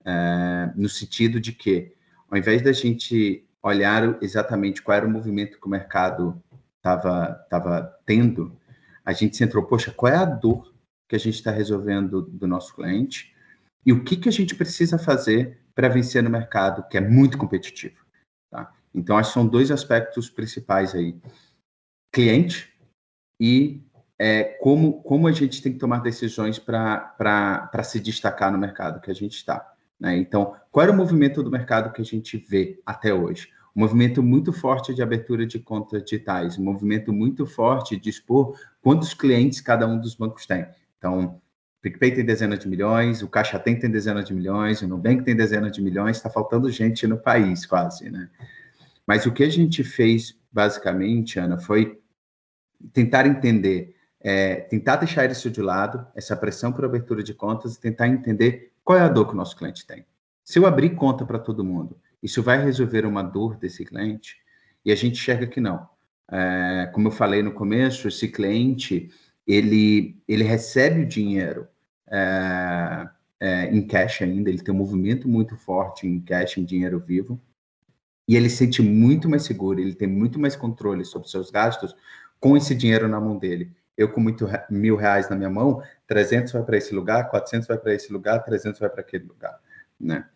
é, 0.03 0.71
no 0.75 0.89
sentido 0.89 1.39
de 1.39 1.53
que, 1.53 1.93
ao 2.29 2.37
invés 2.37 2.61
da 2.61 2.71
gente 2.71 3.47
olhar 3.63 4.21
exatamente 4.21 4.81
qual 4.81 4.97
era 4.97 5.07
o 5.07 5.09
movimento 5.09 5.59
que 5.59 5.67
o 5.67 5.69
mercado 5.69 6.41
estava 6.81 7.33
tava 7.49 7.95
tendo, 8.05 8.57
a 9.05 9.13
gente 9.13 9.37
centrou, 9.37 9.63
poxa, 9.63 9.91
qual 9.91 10.11
é 10.11 10.17
a 10.17 10.25
dor 10.25 10.73
que 11.07 11.15
a 11.15 11.19
gente 11.19 11.35
está 11.35 11.51
resolvendo 11.51 12.23
do 12.23 12.47
nosso 12.47 12.75
cliente 12.75 13.35
e 13.85 13.93
o 13.93 14.03
que, 14.03 14.15
que 14.15 14.29
a 14.29 14.31
gente 14.31 14.55
precisa 14.55 14.97
fazer 14.97 15.59
para 15.75 15.89
vencer 15.89 16.21
no 16.23 16.29
mercado, 16.29 16.87
que 16.87 16.97
é 16.97 17.01
muito 17.01 17.37
competitivo. 17.37 18.05
Tá? 18.49 18.71
Então, 18.93 19.17
acho 19.17 19.29
que 19.29 19.33
são 19.33 19.47
dois 19.47 19.71
aspectos 19.71 20.29
principais 20.29 20.93
aí. 20.93 21.19
Cliente 22.13 22.73
e 23.39 23.81
é, 24.19 24.43
como, 24.43 25.01
como 25.01 25.27
a 25.27 25.31
gente 25.31 25.61
tem 25.61 25.73
que 25.73 25.79
tomar 25.79 25.99
decisões 25.99 26.59
para 26.59 27.83
se 27.83 27.99
destacar 27.99 28.51
no 28.51 28.57
mercado 28.57 29.01
que 29.01 29.09
a 29.09 29.15
gente 29.15 29.35
está. 29.35 29.73
Né? 29.99 30.17
Então, 30.17 30.55
qual 30.71 30.83
era 30.83 30.91
o 30.91 30.95
movimento 30.95 31.41
do 31.41 31.51
mercado 31.51 31.91
que 31.91 32.01
a 32.01 32.05
gente 32.05 32.37
vê 32.37 32.81
até 32.85 33.13
hoje? 33.13 33.51
Um 33.75 33.79
movimento 33.79 34.21
muito 34.21 34.51
forte 34.51 34.93
de 34.93 35.01
abertura 35.01 35.45
de 35.45 35.59
contas 35.59 36.03
digitais, 36.03 36.57
um 36.57 36.63
movimento 36.63 37.13
muito 37.13 37.45
forte 37.45 37.97
de 37.97 38.09
expor 38.09 38.57
quantos 38.81 39.13
clientes 39.13 39.61
cada 39.61 39.87
um 39.87 39.99
dos 39.99 40.15
bancos 40.15 40.45
tem. 40.45 40.65
Então, 40.97 41.25
o 41.25 41.41
PicPay 41.81 42.11
tem 42.13 42.25
dezenas 42.25 42.59
de 42.59 42.67
milhões, 42.67 43.21
o 43.21 43.27
Caixa 43.27 43.57
Tem 43.57 43.79
tem 43.79 43.89
dezenas 43.89 44.25
de 44.25 44.33
milhões, 44.33 44.81
o 44.81 44.87
Nubank 44.87 45.23
tem 45.23 45.35
dezenas 45.35 45.71
de 45.71 45.81
milhões, 45.81 46.17
está 46.17 46.29
faltando 46.29 46.69
gente 46.69 47.07
no 47.07 47.17
país 47.17 47.65
quase, 47.65 48.09
né? 48.09 48.29
Mas 49.07 49.25
o 49.25 49.31
que 49.31 49.43
a 49.43 49.49
gente 49.49 49.83
fez, 49.83 50.37
basicamente, 50.51 51.39
Ana, 51.39 51.57
foi 51.57 51.99
tentar 52.93 53.25
entender, 53.25 53.95
é, 54.19 54.55
tentar 54.55 54.97
deixar 54.97 55.29
isso 55.29 55.49
de 55.49 55.61
lado, 55.61 56.05
essa 56.15 56.35
pressão 56.35 56.71
por 56.71 56.85
abertura 56.85 57.23
de 57.23 57.33
contas, 57.33 57.75
e 57.75 57.81
tentar 57.81 58.07
entender 58.07 58.71
qual 58.83 58.97
é 58.97 59.01
a 59.01 59.07
dor 59.07 59.27
que 59.27 59.33
o 59.33 59.37
nosso 59.37 59.55
cliente 59.55 59.85
tem. 59.85 60.05
Se 60.43 60.59
eu 60.59 60.65
abrir 60.65 60.91
conta 60.95 61.25
para 61.25 61.39
todo 61.39 61.63
mundo, 61.63 61.97
isso 62.21 62.43
vai 62.43 62.63
resolver 62.63 63.05
uma 63.05 63.23
dor 63.23 63.57
desse 63.57 63.85
cliente? 63.85 64.37
E 64.85 64.91
a 64.91 64.95
gente 64.95 65.13
enxerga 65.13 65.47
que 65.47 65.59
não. 65.59 65.87
É, 66.31 66.89
como 66.93 67.07
eu 67.07 67.11
falei 67.11 67.43
no 67.43 67.51
começo, 67.51 68.07
esse 68.07 68.27
cliente 68.27 69.09
ele, 69.45 70.21
ele 70.27 70.43
recebe 70.43 71.01
o 71.01 71.07
dinheiro 71.07 71.67
é, 72.09 73.09
é, 73.39 73.65
em 73.65 73.85
cash 73.85 74.21
ainda, 74.21 74.49
ele 74.49 74.61
tem 74.61 74.73
um 74.73 74.77
movimento 74.77 75.27
muito 75.27 75.55
forte 75.55 76.07
em 76.07 76.19
cash, 76.19 76.57
em 76.57 76.63
dinheiro 76.63 76.99
vivo, 76.99 77.41
e 78.27 78.35
ele 78.35 78.49
se 78.49 78.57
sente 78.57 78.81
muito 78.81 79.27
mais 79.27 79.43
seguro, 79.43 79.79
ele 79.79 79.95
tem 79.95 80.07
muito 80.07 80.39
mais 80.39 80.55
controle 80.55 81.03
sobre 81.03 81.27
seus 81.27 81.49
gastos 81.49 81.95
com 82.39 82.55
esse 82.55 82.73
dinheiro 82.75 83.07
na 83.07 83.19
mão 83.19 83.37
dele. 83.37 83.71
Eu 83.97 84.09
com 84.09 84.21
muito, 84.21 84.47
mil 84.69 84.95
reais 84.95 85.29
na 85.29 85.35
minha 85.35 85.49
mão, 85.49 85.83
300 86.07 86.53
vai 86.53 86.63
para 86.63 86.77
esse 86.77 86.93
lugar, 86.93 87.29
400 87.29 87.67
vai 87.67 87.77
para 87.77 87.93
esse 87.93 88.11
lugar, 88.11 88.43
300 88.43 88.79
vai 88.79 88.89
para 88.89 89.01
aquele 89.01 89.25
lugar, 89.25 89.59
né? 89.99 90.27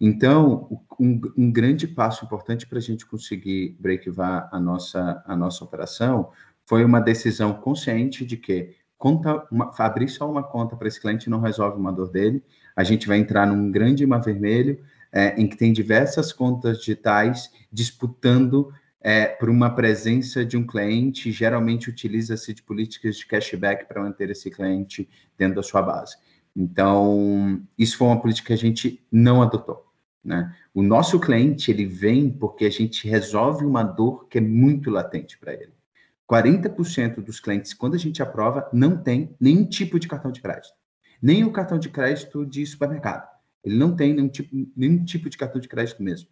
Então, 0.00 0.82
um, 0.98 1.20
um 1.36 1.50
grande 1.50 1.86
passo 1.86 2.24
importante 2.24 2.66
para 2.66 2.78
a 2.78 2.82
gente 2.82 3.06
conseguir 3.06 3.76
breakivar 3.78 4.48
a 4.52 4.60
nossa, 4.60 5.22
a 5.26 5.36
nossa 5.36 5.64
operação 5.64 6.30
foi 6.66 6.84
uma 6.84 7.00
decisão 7.00 7.54
consciente 7.54 8.24
de 8.24 8.36
que 8.36 8.76
conta 8.96 9.46
uma, 9.50 9.72
abrir 9.78 10.08
só 10.08 10.30
uma 10.30 10.42
conta 10.42 10.76
para 10.76 10.86
esse 10.86 11.00
cliente 11.00 11.30
não 11.30 11.40
resolve 11.40 11.78
uma 11.78 11.92
dor 11.92 12.10
dele. 12.10 12.44
A 12.76 12.84
gente 12.84 13.08
vai 13.08 13.18
entrar 13.18 13.46
num 13.46 13.70
grande 13.70 14.06
mar 14.06 14.20
vermelho 14.20 14.78
é, 15.10 15.40
em 15.40 15.48
que 15.48 15.56
tem 15.56 15.72
diversas 15.72 16.32
contas 16.32 16.78
digitais 16.78 17.50
disputando 17.72 18.72
é, 19.00 19.26
por 19.26 19.48
uma 19.48 19.74
presença 19.74 20.44
de 20.44 20.56
um 20.56 20.66
cliente. 20.66 21.32
Geralmente 21.32 21.88
utiliza-se 21.88 22.52
de 22.52 22.62
políticas 22.62 23.16
de 23.16 23.26
cashback 23.26 23.86
para 23.86 24.02
manter 24.02 24.30
esse 24.30 24.50
cliente 24.50 25.08
dentro 25.36 25.56
da 25.56 25.62
sua 25.62 25.82
base. 25.82 26.16
Então, 26.54 27.62
isso 27.78 27.96
foi 27.96 28.08
uma 28.08 28.20
política 28.20 28.48
que 28.48 28.52
a 28.52 28.56
gente 28.56 29.04
não 29.10 29.42
adotou. 29.42 29.86
Né? 30.22 30.54
O 30.74 30.82
nosso 30.82 31.18
cliente, 31.18 31.70
ele 31.70 31.86
vem 31.86 32.30
porque 32.30 32.64
a 32.64 32.70
gente 32.70 33.08
resolve 33.08 33.64
uma 33.64 33.82
dor 33.82 34.26
que 34.28 34.38
é 34.38 34.40
muito 34.40 34.90
latente 34.90 35.38
para 35.38 35.54
ele. 35.54 35.72
40% 36.30 37.16
dos 37.16 37.40
clientes, 37.40 37.74
quando 37.74 37.94
a 37.94 37.98
gente 37.98 38.22
aprova, 38.22 38.68
não 38.72 38.96
tem 38.96 39.34
nenhum 39.40 39.64
tipo 39.64 39.98
de 39.98 40.06
cartão 40.06 40.30
de 40.30 40.40
crédito. 40.40 40.74
Nem 41.20 41.44
o 41.44 41.50
cartão 41.50 41.78
de 41.78 41.88
crédito 41.88 42.46
de 42.46 42.64
supermercado. 42.64 43.28
Ele 43.64 43.76
não 43.76 43.94
tem 43.94 44.14
nenhum 44.14 44.28
tipo, 44.28 44.54
nenhum 44.76 45.04
tipo 45.04 45.28
de 45.28 45.36
cartão 45.36 45.60
de 45.60 45.68
crédito 45.68 46.02
mesmo. 46.02 46.28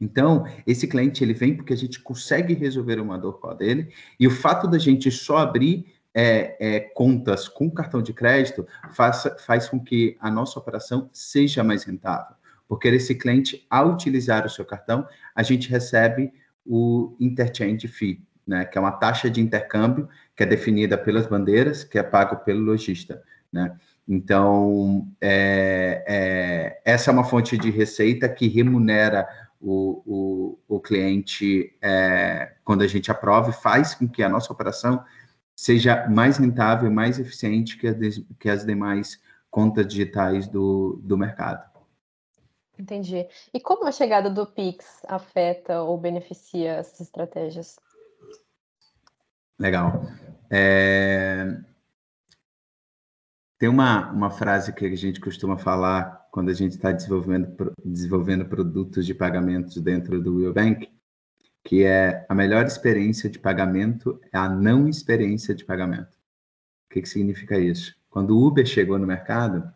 Então, 0.00 0.46
esse 0.66 0.88
cliente 0.88 1.22
ele 1.22 1.34
vem 1.34 1.54
porque 1.54 1.74
a 1.74 1.76
gente 1.76 2.00
consegue 2.00 2.54
resolver 2.54 2.98
uma 2.98 3.18
dor 3.18 3.38
a 3.44 3.54
dele, 3.54 3.92
e 4.18 4.26
o 4.26 4.30
fato 4.30 4.66
da 4.66 4.78
gente 4.78 5.10
só 5.10 5.36
abrir 5.38 5.94
é, 6.14 6.56
é, 6.58 6.80
contas 6.80 7.48
com 7.48 7.70
cartão 7.70 8.02
de 8.02 8.12
crédito 8.12 8.66
faça, 8.92 9.36
faz 9.38 9.68
com 9.68 9.78
que 9.78 10.16
a 10.20 10.30
nossa 10.30 10.58
operação 10.58 11.08
seja 11.12 11.62
mais 11.62 11.84
rentável. 11.84 12.34
Porque 12.68 12.88
esse 12.88 13.14
cliente, 13.14 13.66
ao 13.68 13.92
utilizar 13.92 14.46
o 14.46 14.50
seu 14.50 14.64
cartão, 14.64 15.06
a 15.34 15.42
gente 15.42 15.68
recebe 15.68 16.32
o 16.64 17.16
interchange 17.18 17.88
fee, 17.88 18.22
né, 18.46 18.64
que 18.64 18.78
é 18.78 18.80
uma 18.80 18.92
taxa 18.92 19.28
de 19.28 19.40
intercâmbio 19.40 20.08
que 20.36 20.42
é 20.42 20.46
definida 20.46 20.96
pelas 20.96 21.26
bandeiras, 21.26 21.82
que 21.82 21.98
é 21.98 22.02
pago 22.02 22.36
pelo 22.36 22.60
lojista. 22.60 23.22
Né? 23.52 23.76
Então, 24.06 25.08
é, 25.20 26.04
é, 26.06 26.82
essa 26.84 27.10
é 27.10 27.12
uma 27.12 27.24
fonte 27.24 27.56
de 27.58 27.70
receita 27.70 28.28
que 28.28 28.48
remunera 28.48 29.28
o, 29.60 30.02
o, 30.06 30.76
o 30.76 30.80
cliente 30.80 31.76
é, 31.82 32.52
quando 32.64 32.82
a 32.82 32.86
gente 32.86 33.10
aprova 33.10 33.50
e 33.50 33.52
faz 33.52 33.94
com 33.94 34.08
que 34.08 34.22
a 34.22 34.28
nossa 34.28 34.52
operação 34.52 35.04
seja 35.60 36.08
mais 36.08 36.38
rentável, 36.38 36.90
mais 36.90 37.18
eficiente 37.18 37.76
que, 37.76 37.86
que 38.38 38.48
as 38.48 38.64
demais 38.64 39.20
contas 39.50 39.86
digitais 39.86 40.48
do, 40.48 40.98
do 41.02 41.18
mercado. 41.18 41.68
Entendi. 42.78 43.26
E 43.52 43.60
como 43.60 43.86
a 43.86 43.92
chegada 43.92 44.30
do 44.30 44.46
Pix 44.46 45.02
afeta 45.06 45.82
ou 45.82 45.98
beneficia 45.98 46.76
essas 46.76 47.00
estratégias? 47.00 47.78
Legal. 49.58 50.02
É... 50.50 51.58
Tem 53.58 53.68
uma, 53.68 54.10
uma 54.12 54.30
frase 54.30 54.72
que 54.72 54.86
a 54.86 54.96
gente 54.96 55.20
costuma 55.20 55.58
falar 55.58 56.26
quando 56.32 56.48
a 56.48 56.54
gente 56.54 56.72
está 56.72 56.90
desenvolvendo, 56.90 57.54
desenvolvendo 57.84 58.46
produtos 58.46 59.04
de 59.04 59.12
pagamentos 59.12 59.76
dentro 59.76 60.22
do 60.22 60.36
Will 60.36 60.54
Bank, 60.54 60.90
que 61.70 61.84
é 61.84 62.26
a 62.28 62.34
melhor 62.34 62.66
experiência 62.66 63.30
de 63.30 63.38
pagamento 63.38 64.20
é 64.32 64.36
a 64.36 64.48
não 64.48 64.88
experiência 64.88 65.54
de 65.54 65.64
pagamento. 65.64 66.18
O 66.88 66.94
que, 66.94 67.00
que 67.00 67.08
significa 67.08 67.56
isso? 67.56 67.94
Quando 68.08 68.36
o 68.36 68.44
Uber 68.44 68.66
chegou 68.66 68.98
no 68.98 69.06
mercado, 69.06 69.72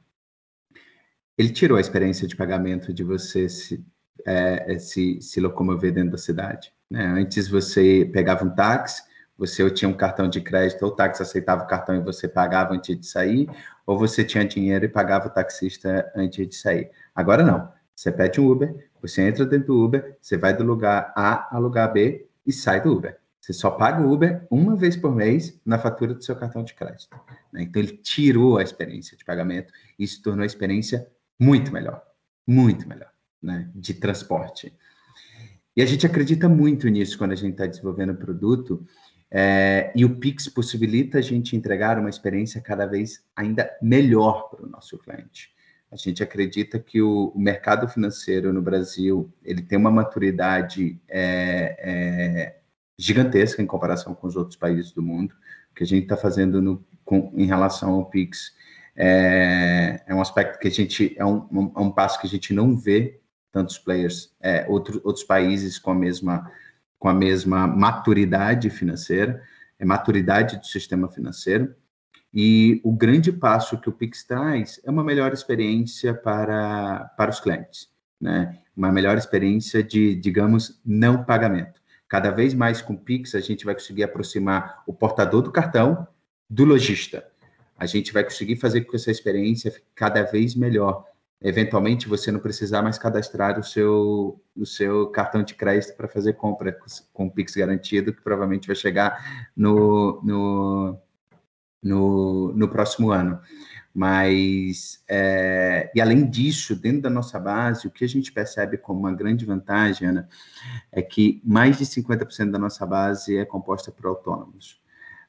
ele 1.38 1.50
tirou 1.50 1.78
a 1.78 1.80
experiência 1.80 2.26
de 2.26 2.34
pagamento 2.34 2.92
de 2.92 3.04
você 3.04 3.48
se, 3.48 3.86
é, 4.26 4.74
é 4.74 4.78
se, 4.80 5.22
se 5.22 5.38
locomover 5.38 5.94
dentro 5.94 6.10
da 6.10 6.18
cidade. 6.18 6.72
Né? 6.90 7.04
Antes 7.06 7.46
você 7.46 8.10
pegava 8.12 8.44
um 8.44 8.52
táxi, 8.52 9.00
você 9.38 9.70
tinha 9.70 9.88
um 9.88 9.96
cartão 9.96 10.28
de 10.28 10.40
crédito, 10.40 10.82
ou 10.82 10.90
o 10.90 10.96
táxi 10.96 11.22
aceitava 11.22 11.62
o 11.62 11.68
cartão 11.68 11.94
e 11.94 12.00
você 12.00 12.26
pagava 12.26 12.74
antes 12.74 12.98
de 12.98 13.06
sair, 13.06 13.48
ou 13.86 13.96
você 13.96 14.24
tinha 14.24 14.44
dinheiro 14.44 14.84
e 14.84 14.88
pagava 14.88 15.28
o 15.28 15.30
taxista 15.30 16.10
antes 16.16 16.44
de 16.48 16.56
sair. 16.56 16.90
Agora 17.14 17.44
não. 17.44 17.72
Você 17.94 18.10
pede 18.10 18.40
um 18.40 18.50
Uber, 18.50 18.90
você 19.00 19.22
entra 19.22 19.46
dentro 19.46 19.68
do 19.68 19.84
Uber, 19.84 20.16
você 20.20 20.36
vai 20.36 20.56
do 20.56 20.64
lugar 20.64 21.12
A 21.16 21.54
ao 21.54 21.62
lugar 21.62 21.92
B 21.92 22.26
e 22.46 22.52
sai 22.52 22.82
do 22.82 22.92
Uber. 22.92 23.18
Você 23.40 23.52
só 23.52 23.70
paga 23.70 24.02
o 24.02 24.10
Uber 24.10 24.46
uma 24.50 24.74
vez 24.74 24.96
por 24.96 25.14
mês 25.14 25.60
na 25.66 25.78
fatura 25.78 26.14
do 26.14 26.24
seu 26.24 26.34
cartão 26.34 26.64
de 26.64 26.72
crédito. 26.72 27.14
Né? 27.52 27.62
Então, 27.62 27.82
ele 27.82 27.96
tirou 27.98 28.56
a 28.56 28.62
experiência 28.62 29.18
de 29.18 29.24
pagamento 29.24 29.72
e 29.98 30.06
se 30.06 30.22
tornou 30.22 30.42
a 30.42 30.46
experiência 30.46 31.06
muito 31.38 31.70
melhor. 31.70 32.02
Muito 32.46 32.88
melhor, 32.88 33.10
né? 33.42 33.70
De 33.74 33.92
transporte. 33.92 34.72
E 35.76 35.82
a 35.82 35.86
gente 35.86 36.06
acredita 36.06 36.48
muito 36.48 36.88
nisso 36.88 37.18
quando 37.18 37.32
a 37.32 37.36
gente 37.36 37.52
está 37.52 37.66
desenvolvendo 37.66 38.12
o 38.12 38.16
produto. 38.16 38.86
É, 39.30 39.92
e 39.94 40.04
o 40.04 40.16
Pix 40.18 40.48
possibilita 40.48 41.18
a 41.18 41.20
gente 41.20 41.56
entregar 41.56 41.98
uma 41.98 42.08
experiência 42.08 42.60
cada 42.60 42.86
vez 42.86 43.24
ainda 43.36 43.70
melhor 43.82 44.48
para 44.48 44.64
o 44.64 44.68
nosso 44.68 44.96
cliente. 44.96 45.53
A 45.94 45.96
gente 45.96 46.24
acredita 46.24 46.76
que 46.76 47.00
o, 47.00 47.28
o 47.28 47.38
mercado 47.38 47.86
financeiro 47.86 48.52
no 48.52 48.60
Brasil 48.60 49.32
ele 49.44 49.62
tem 49.62 49.78
uma 49.78 49.92
maturidade 49.92 51.00
é, 51.08 51.76
é, 51.78 52.58
gigantesca 52.98 53.62
em 53.62 53.66
comparação 53.66 54.12
com 54.12 54.26
os 54.26 54.34
outros 54.34 54.56
países 54.56 54.90
do 54.90 55.00
mundo. 55.00 55.36
O 55.70 55.74
que 55.76 55.84
a 55.84 55.86
gente 55.86 56.02
está 56.02 56.16
fazendo 56.16 56.60
no, 56.60 56.84
com, 57.04 57.32
em 57.36 57.46
relação 57.46 57.92
ao 57.92 58.06
Pix 58.06 58.52
é, 58.96 60.02
é, 60.04 60.12
um 60.12 60.20
aspecto 60.20 60.58
que 60.58 60.66
a 60.66 60.70
gente 60.70 61.14
é 61.16 61.24
um, 61.24 61.46
um, 61.52 61.72
é 61.76 61.80
um, 61.80 61.92
passo 61.92 62.20
que 62.20 62.26
a 62.26 62.30
gente 62.30 62.52
não 62.52 62.76
vê 62.76 63.20
tantos 63.52 63.78
players, 63.78 64.34
é, 64.40 64.66
outro, 64.68 65.00
outros 65.04 65.24
países 65.24 65.78
com 65.78 65.92
a 65.92 65.94
mesma 65.94 66.50
com 66.98 67.08
a 67.08 67.14
mesma 67.14 67.68
maturidade 67.68 68.68
financeira. 68.68 69.40
é 69.78 69.84
maturidade 69.84 70.56
do 70.56 70.66
sistema 70.66 71.08
financeiro. 71.08 71.72
E 72.34 72.80
o 72.82 72.90
grande 72.90 73.30
passo 73.30 73.78
que 73.78 73.88
o 73.88 73.92
Pix 73.92 74.24
traz 74.24 74.80
é 74.84 74.90
uma 74.90 75.04
melhor 75.04 75.32
experiência 75.32 76.12
para, 76.12 77.04
para 77.16 77.30
os 77.30 77.38
clientes, 77.38 77.88
né? 78.20 78.58
Uma 78.76 78.90
melhor 78.90 79.16
experiência 79.16 79.84
de, 79.84 80.16
digamos, 80.16 80.80
não 80.84 81.22
pagamento. 81.22 81.80
Cada 82.08 82.32
vez 82.32 82.52
mais 82.52 82.82
com 82.82 82.94
o 82.94 82.98
Pix 82.98 83.36
a 83.36 83.40
gente 83.40 83.64
vai 83.64 83.74
conseguir 83.74 84.02
aproximar 84.02 84.82
o 84.84 84.92
portador 84.92 85.42
do 85.42 85.52
cartão 85.52 86.08
do 86.50 86.64
lojista. 86.64 87.24
A 87.78 87.86
gente 87.86 88.12
vai 88.12 88.24
conseguir 88.24 88.56
fazer 88.56 88.80
com 88.80 88.90
que 88.90 88.96
essa 88.96 89.12
experiência 89.12 89.70
fique 89.70 89.86
cada 89.94 90.24
vez 90.24 90.56
melhor. 90.56 91.04
Eventualmente, 91.40 92.08
você 92.08 92.32
não 92.32 92.40
precisar 92.40 92.82
mais 92.82 92.98
cadastrar 92.98 93.60
o 93.60 93.62
seu, 93.62 94.40
o 94.56 94.66
seu 94.66 95.08
cartão 95.08 95.42
de 95.44 95.54
crédito 95.54 95.96
para 95.96 96.08
fazer 96.08 96.32
compra 96.32 96.76
com 97.12 97.26
o 97.26 97.30
Pix 97.30 97.54
garantido, 97.54 98.12
que 98.12 98.22
provavelmente 98.22 98.66
vai 98.66 98.74
chegar 98.74 99.50
no, 99.56 100.20
no, 100.22 100.98
no, 101.84 102.52
no 102.54 102.68
próximo 102.68 103.12
ano. 103.12 103.38
Mas, 103.94 105.04
é, 105.08 105.88
e 105.94 106.00
além 106.00 106.28
disso, 106.28 106.74
dentro 106.74 107.02
da 107.02 107.10
nossa 107.10 107.38
base, 107.38 107.86
o 107.86 107.90
que 107.90 108.04
a 108.04 108.08
gente 108.08 108.32
percebe 108.32 108.76
como 108.76 108.98
uma 108.98 109.14
grande 109.14 109.44
vantagem, 109.44 110.08
Ana, 110.08 110.28
é 110.90 111.00
que 111.00 111.40
mais 111.44 111.78
de 111.78 111.84
50% 111.84 112.50
da 112.50 112.58
nossa 112.58 112.84
base 112.84 113.36
é 113.36 113.44
composta 113.44 113.92
por 113.92 114.06
autônomos. 114.06 114.82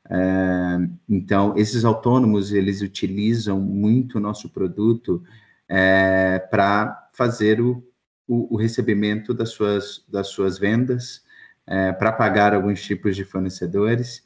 É, 0.09 0.89
então, 1.07 1.55
esses 1.55 1.85
autônomos, 1.85 2.51
eles 2.51 2.81
utilizam 2.81 3.59
muito 3.59 4.17
o 4.17 4.21
nosso 4.21 4.50
produto 4.50 5.24
é, 5.69 6.39
para 6.39 7.09
fazer 7.13 7.62
o, 7.62 7.83
o, 8.27 8.55
o, 8.55 8.57
recebimento 8.57 9.31
das 9.31 9.50
suas, 9.50 10.03
das 10.09 10.27
suas 10.27 10.57
vendas, 10.57 11.24
é, 11.67 11.91
para 11.91 12.12
pagar 12.12 12.53
alguns 12.53 12.81
tipos 12.81 13.15
de 13.15 13.24
fornecedores, 13.24 14.25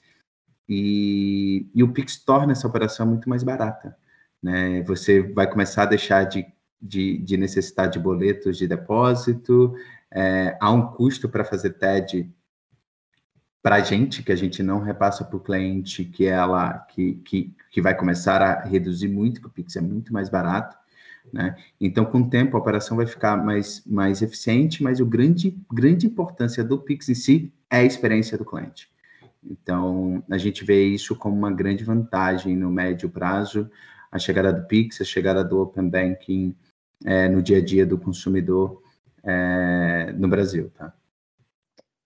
e, 0.69 1.67
e, 1.73 1.83
o 1.83 1.91
Pix 1.91 2.17
torna 2.23 2.51
essa 2.51 2.67
operação 2.67 3.07
muito 3.07 3.27
mais 3.27 3.43
barata. 3.43 3.97
Né? 4.41 4.83
Você 4.83 5.21
vai 5.21 5.49
começar 5.49 5.83
a 5.83 5.87
deixar 5.87 6.25
de, 6.25 6.45
de, 6.79 7.17
de 7.17 7.37
necessitar 7.37 7.89
de 7.89 7.97
boletos 7.97 8.57
de 8.57 8.67
depósito, 8.67 9.73
é, 10.11 10.55
há 10.61 10.71
um 10.71 10.87
custo 10.91 11.27
para 11.27 11.43
fazer 11.43 11.71
TED 11.71 12.31
para 13.61 13.75
a 13.75 13.79
gente, 13.81 14.23
que 14.23 14.31
a 14.31 14.35
gente 14.35 14.63
não 14.63 14.79
repassa 14.79 15.23
para 15.23 15.35
o 15.35 15.39
cliente, 15.39 16.05
que 16.05 16.25
ela 16.25 16.73
que, 16.73 17.15
que, 17.25 17.53
que 17.71 17.81
vai 17.81 17.95
começar 17.95 18.41
a 18.41 18.61
reduzir 18.61 19.09
muito, 19.09 19.41
porque 19.41 19.61
o 19.61 19.63
Pix 19.63 19.75
é 19.75 19.81
muito 19.81 20.13
mais 20.13 20.29
barato. 20.29 20.77
Né? 21.33 21.55
Então, 21.79 22.05
com 22.05 22.21
o 22.21 22.29
tempo, 22.29 22.55
a 22.55 22.59
operação 22.59 22.97
vai 22.97 23.05
ficar 23.05 23.43
mais, 23.43 23.83
mais 23.85 24.21
eficiente, 24.21 24.81
mas 24.81 24.99
o 24.99 25.05
grande, 25.05 25.57
grande 25.71 26.07
importância 26.07 26.63
do 26.63 26.79
Pix 26.79 27.09
em 27.09 27.15
si 27.15 27.53
é 27.69 27.77
a 27.79 27.83
experiência 27.83 28.37
do 28.37 28.45
cliente. 28.45 28.89
Então, 29.43 30.23
a 30.29 30.37
gente 30.37 30.63
vê 30.65 30.85
isso 30.85 31.15
como 31.15 31.35
uma 31.35 31.51
grande 31.51 31.83
vantagem 31.83 32.55
no 32.55 32.69
médio 32.69 33.09
prazo, 33.09 33.69
a 34.11 34.19
chegada 34.19 34.51
do 34.51 34.67
Pix, 34.67 34.99
a 35.01 35.05
chegada 35.05 35.43
do 35.43 35.61
Open 35.61 35.89
Banking 35.89 36.55
é, 37.05 37.29
no 37.29 37.41
dia 37.41 37.57
a 37.57 37.63
dia 37.63 37.85
do 37.85 37.97
consumidor 37.97 38.81
é, 39.23 40.11
no 40.13 40.27
Brasil, 40.27 40.69
tá? 40.71 40.93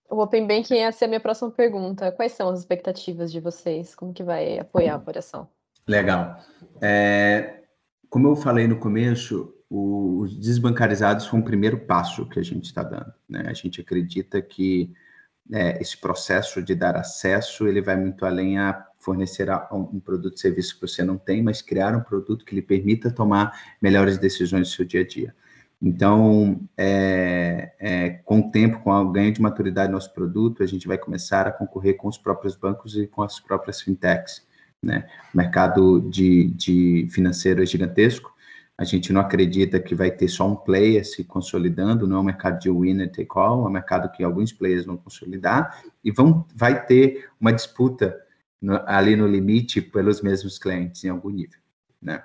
O 0.08 0.22
Open 0.22 0.46
Banking 0.46 0.78
essa 0.78 1.04
é 1.04 1.06
a 1.06 1.08
minha 1.08 1.20
próxima 1.20 1.50
pergunta. 1.50 2.12
Quais 2.12 2.32
são 2.32 2.48
as 2.48 2.60
expectativas 2.60 3.32
de 3.32 3.40
vocês? 3.40 3.94
Como 3.96 4.12
que 4.12 4.22
vai 4.22 4.58
apoiar 4.58 4.94
a 4.94 4.98
operação? 4.98 5.48
Legal. 5.88 6.38
É, 6.80 7.62
como 8.08 8.28
eu 8.28 8.36
falei 8.36 8.68
no 8.68 8.78
começo, 8.78 9.52
os 9.68 10.38
desbancarizados 10.38 11.26
foi 11.26 11.40
um 11.40 11.42
primeiro 11.42 11.80
passo 11.80 12.28
que 12.28 12.38
a 12.38 12.42
gente 12.42 12.66
está 12.66 12.84
dando. 12.84 13.12
Né? 13.28 13.44
A 13.46 13.52
gente 13.52 13.80
acredita 13.80 14.40
que 14.40 14.92
é, 15.52 15.80
esse 15.80 15.96
processo 15.96 16.62
de 16.62 16.74
dar 16.74 16.96
acesso 16.96 17.66
ele 17.66 17.82
vai 17.82 17.96
muito 17.96 18.24
além 18.24 18.58
a 18.58 18.86
fornecer 18.98 19.48
um, 19.70 20.00
produto 20.00 20.36
e 20.36 20.40
serviço 20.40 20.76
que 20.76 20.80
você 20.80 21.04
não 21.04 21.18
tem, 21.18 21.42
mas 21.42 21.60
criar 21.60 21.94
um 21.94 22.00
produto 22.00 22.44
que 22.44 22.54
lhe 22.54 22.62
permita 22.62 23.10
tomar 23.10 23.52
melhores 23.80 24.16
decisões 24.16 24.68
no 24.68 24.74
seu 24.74 24.84
dia 24.84 25.02
a 25.02 25.06
dia. 25.06 25.34
Então, 25.82 26.58
é, 26.78 27.72
é, 27.78 28.10
com 28.24 28.40
o 28.40 28.50
tempo, 28.50 28.80
com 28.80 28.90
o 28.90 29.12
ganho 29.12 29.30
de 29.30 29.42
maturidade 29.42 29.88
do 29.88 29.92
nosso 29.92 30.14
produto, 30.14 30.62
a 30.62 30.66
gente 30.66 30.88
vai 30.88 30.96
começar 30.96 31.46
a 31.46 31.52
concorrer 31.52 31.96
com 31.98 32.08
os 32.08 32.16
próprios 32.16 32.56
bancos 32.56 32.96
e 32.96 33.06
com 33.06 33.20
as 33.22 33.38
próprias 33.38 33.82
fintechs. 33.82 34.46
Né? 34.82 35.06
O 35.34 35.36
mercado 35.36 36.00
de, 36.08 36.50
de 36.52 37.06
financeiro 37.10 37.62
é 37.62 37.66
gigantesco. 37.66 38.33
A 38.76 38.84
gente 38.84 39.12
não 39.12 39.20
acredita 39.20 39.78
que 39.78 39.94
vai 39.94 40.10
ter 40.10 40.28
só 40.28 40.48
um 40.48 40.56
player 40.56 41.04
se 41.06 41.22
consolidando, 41.22 42.08
não 42.08 42.16
é 42.16 42.20
um 42.20 42.24
mercado 42.24 42.58
de 42.58 42.68
winner 42.68 43.10
take 43.10 43.28
all, 43.36 43.64
é 43.64 43.68
um 43.68 43.72
mercado 43.72 44.10
que 44.10 44.24
alguns 44.24 44.52
players 44.52 44.84
vão 44.84 44.96
consolidar 44.96 45.84
e 46.02 46.10
vão, 46.10 46.44
vai 46.54 46.84
ter 46.84 47.28
uma 47.40 47.52
disputa 47.52 48.20
no, 48.60 48.82
ali 48.86 49.14
no 49.14 49.28
limite 49.28 49.80
pelos 49.80 50.20
mesmos 50.22 50.58
clientes 50.58 51.04
em 51.04 51.08
algum 51.08 51.30
nível. 51.30 51.60
Né? 52.02 52.22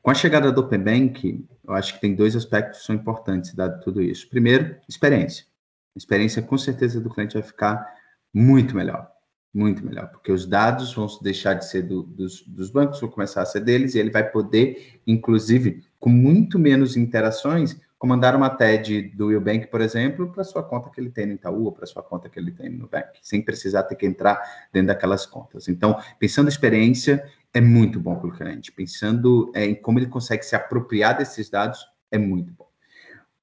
Com 0.00 0.10
a 0.10 0.14
chegada 0.14 0.50
do 0.50 0.60
Open 0.62 0.80
Bank, 0.80 1.46
eu 1.62 1.74
acho 1.74 1.94
que 1.94 2.00
tem 2.00 2.14
dois 2.14 2.34
aspectos 2.34 2.80
que 2.80 2.86
são 2.86 2.94
importantes, 2.94 3.54
dado 3.54 3.82
tudo 3.82 4.00
isso. 4.02 4.28
Primeiro, 4.28 4.76
experiência. 4.88 5.46
A 5.94 5.98
experiência, 5.98 6.42
com 6.42 6.56
certeza, 6.56 7.00
do 7.00 7.10
cliente 7.10 7.34
vai 7.34 7.42
ficar 7.42 7.86
muito 8.32 8.74
melhor. 8.74 9.13
Muito 9.54 9.86
melhor, 9.86 10.08
porque 10.08 10.32
os 10.32 10.44
dados 10.46 10.92
vão 10.92 11.06
deixar 11.22 11.54
de 11.54 11.64
ser 11.64 11.82
do, 11.82 12.02
dos, 12.02 12.42
dos 12.42 12.70
bancos, 12.70 13.00
vão 13.00 13.08
começar 13.08 13.40
a 13.40 13.46
ser 13.46 13.60
deles, 13.60 13.94
e 13.94 14.00
ele 14.00 14.10
vai 14.10 14.28
poder, 14.28 15.00
inclusive, 15.06 15.84
com 16.00 16.10
muito 16.10 16.58
menos 16.58 16.96
interações, 16.96 17.80
comandar 17.96 18.34
uma 18.34 18.50
TED 18.50 19.12
do 19.14 19.28
Willbank, 19.28 19.68
por 19.68 19.80
exemplo, 19.80 20.30
para 20.30 20.44
sua 20.44 20.62
conta 20.62 20.90
que 20.90 21.00
ele 21.00 21.08
tem 21.08 21.26
no 21.26 21.32
Itaú 21.34 21.64
ou 21.64 21.72
para 21.72 21.86
sua 21.86 22.02
conta 22.02 22.28
que 22.28 22.38
ele 22.38 22.50
tem 22.50 22.68
no 22.68 22.80
Nubank, 22.80 23.18
sem 23.22 23.40
precisar 23.40 23.84
ter 23.84 23.94
que 23.94 24.04
entrar 24.04 24.68
dentro 24.72 24.88
daquelas 24.88 25.24
contas. 25.24 25.68
Então, 25.68 25.98
pensando 26.18 26.46
em 26.46 26.50
experiência, 26.50 27.24
é 27.54 27.60
muito 27.60 28.00
bom 28.00 28.16
para 28.16 28.28
o 28.28 28.32
cliente. 28.32 28.72
Pensando 28.72 29.50
é, 29.54 29.64
em 29.64 29.74
como 29.74 29.98
ele 29.98 30.08
consegue 30.08 30.44
se 30.44 30.56
apropriar 30.56 31.16
desses 31.16 31.48
dados, 31.48 31.86
é 32.10 32.18
muito 32.18 32.52
bom. 32.52 32.68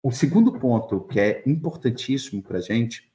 O 0.04 0.12
segundo 0.12 0.52
ponto 0.54 1.00
que 1.02 1.19
é 1.19 1.41
importantíssimo 1.45 2.43
para 2.43 2.58
a 2.58 2.62
gente, 2.62 3.11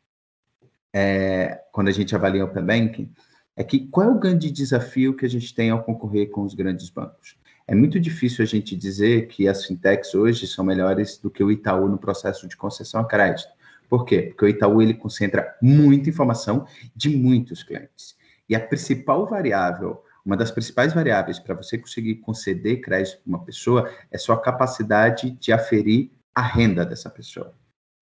é, 0.95 1.61
quando 1.73 1.89
a 1.89 1.93
gente 1.93 2.15
avalia 2.15 2.45
o 2.45 2.49
Open 2.49 2.65
Banking, 2.65 3.13
é 3.57 3.65
que 3.65 3.87
qual 3.89 4.09
é 4.09 4.11
o 4.11 4.19
grande 4.19 4.51
desafio 4.51 5.17
que 5.17 5.25
a 5.25 5.29
gente 5.29 5.55
tem 5.55 5.71
ao 5.71 5.83
concorrer 5.83 6.31
com 6.31 6.43
os 6.43 6.55
grandes 6.55 6.91
bancos? 6.91 7.37
É 7.67 7.75
muito 7.75 7.99
difícil 7.99 8.45
a 8.45 8.47
gente 8.47 8.77
dizer 8.77 9.29
que 9.29 9.49
as 9.49 9.65
fintechs 9.65 10.15
hoje 10.15 10.47
são 10.47 10.65
melhores 10.65 11.19
do 11.19 11.31
que 11.31 11.43
o 11.43 11.51
Itaú 11.51 11.89
no 11.89 11.99
processo 11.99 12.47
de 12.47 12.57
concessão 12.57 13.01
a 13.01 13.05
crédito. 13.05 13.49
Por 13.89 14.05
quê? 14.05 14.23
Porque 14.23 14.45
o 14.45 14.49
Itaú 14.49 14.83
ele 14.83 14.95
concentra 14.95 15.57
muita 15.61 16.09
informação 16.09 16.67
de 16.95 17.09
muitos 17.11 17.63
clientes. 17.63 18.17
E 18.49 18.55
a 18.55 18.61
principal 18.61 19.27
variável 19.27 20.03
uma 20.27 20.37
das 20.37 20.51
principais 20.51 20.93
variáveis 20.93 21.39
para 21.39 21.55
você 21.55 21.79
conseguir 21.79 22.17
conceder 22.17 22.81
crédito 22.81 23.23
para 23.23 23.29
uma 23.29 23.45
pessoa 23.45 23.89
é 24.11 24.19
sua 24.19 24.37
capacidade 24.41 25.31
de 25.31 25.53
aferir 25.53 26.11
a 26.35 26.43
renda 26.43 26.85
dessa 26.85 27.09
pessoa. 27.09 27.55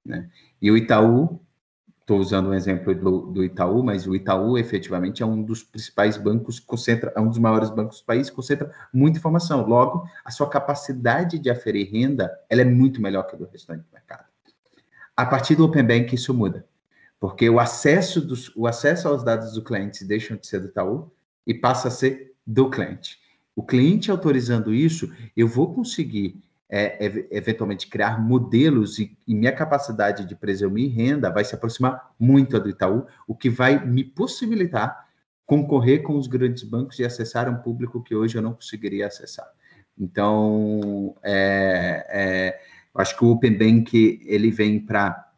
Né? 0.02 0.30
E 0.60 0.70
o 0.70 0.76
Itaú, 0.76 1.43
estou 2.04 2.18
usando 2.18 2.50
um 2.50 2.54
exemplo 2.54 2.94
do, 2.94 3.20
do, 3.32 3.42
Itaú, 3.42 3.82
mas 3.82 4.06
o 4.06 4.14
Itaú 4.14 4.58
efetivamente 4.58 5.22
é 5.22 5.26
um 5.26 5.42
dos 5.42 5.62
principais 5.62 6.18
bancos, 6.18 6.60
concentra, 6.60 7.10
é 7.16 7.20
um 7.20 7.30
dos 7.30 7.38
maiores 7.38 7.70
bancos 7.70 8.00
do 8.00 8.04
país, 8.04 8.28
concentra 8.28 8.70
muita 8.92 9.18
informação. 9.18 9.66
Logo, 9.66 10.06
a 10.22 10.30
sua 10.30 10.48
capacidade 10.48 11.38
de 11.38 11.48
aferir 11.48 11.90
renda 11.90 12.30
ela 12.50 12.60
é 12.60 12.64
muito 12.64 13.00
melhor 13.00 13.22
que 13.26 13.34
a 13.34 13.38
do 13.38 13.46
restante 13.46 13.84
do 13.84 13.92
mercado. 13.92 14.26
A 15.16 15.24
partir 15.24 15.56
do 15.56 15.64
Open 15.64 15.82
Bank, 15.82 16.14
isso 16.14 16.34
muda, 16.34 16.66
porque 17.18 17.48
o 17.48 17.58
acesso, 17.58 18.20
dos, 18.20 18.54
o 18.54 18.66
acesso 18.66 19.08
aos 19.08 19.24
dados 19.24 19.54
do 19.54 19.64
cliente 19.64 20.04
deixa 20.04 20.36
de 20.36 20.46
ser 20.46 20.60
do 20.60 20.66
Itaú 20.66 21.10
e 21.46 21.54
passa 21.54 21.88
a 21.88 21.90
ser 21.90 22.34
do 22.46 22.68
cliente. 22.68 23.18
O 23.56 23.62
cliente 23.62 24.10
autorizando 24.10 24.74
isso, 24.74 25.10
eu 25.34 25.48
vou 25.48 25.72
conseguir 25.72 26.43
é, 26.70 27.26
eventualmente 27.30 27.88
criar 27.88 28.20
modelos 28.20 28.98
e, 28.98 29.16
e, 29.26 29.34
minha 29.34 29.52
capacidade 29.52 30.26
de 30.26 30.34
presumir 30.34 30.94
renda 30.94 31.30
vai 31.30 31.44
se 31.44 31.54
aproximar 31.54 32.12
muito 32.18 32.58
do 32.58 32.68
Itaú, 32.68 33.06
o 33.28 33.34
que 33.34 33.50
vai 33.50 33.84
me 33.84 34.02
possibilitar 34.02 35.04
concorrer 35.46 36.02
com 36.02 36.16
os 36.16 36.26
grandes 36.26 36.62
bancos 36.62 36.98
e 36.98 37.04
acessar 37.04 37.48
um 37.50 37.56
público 37.56 38.02
que 38.02 38.14
hoje 38.14 38.38
eu 38.38 38.42
não 38.42 38.54
conseguiria 38.54 39.06
acessar. 39.06 39.46
Então, 39.98 41.14
é, 41.22 42.06
é, 42.08 42.60
acho 42.94 43.16
que 43.16 43.24
o 43.24 43.30
Open 43.30 43.56
Bank 43.56 44.20
ele 44.24 44.50
vem 44.50 44.80
para 44.80 45.32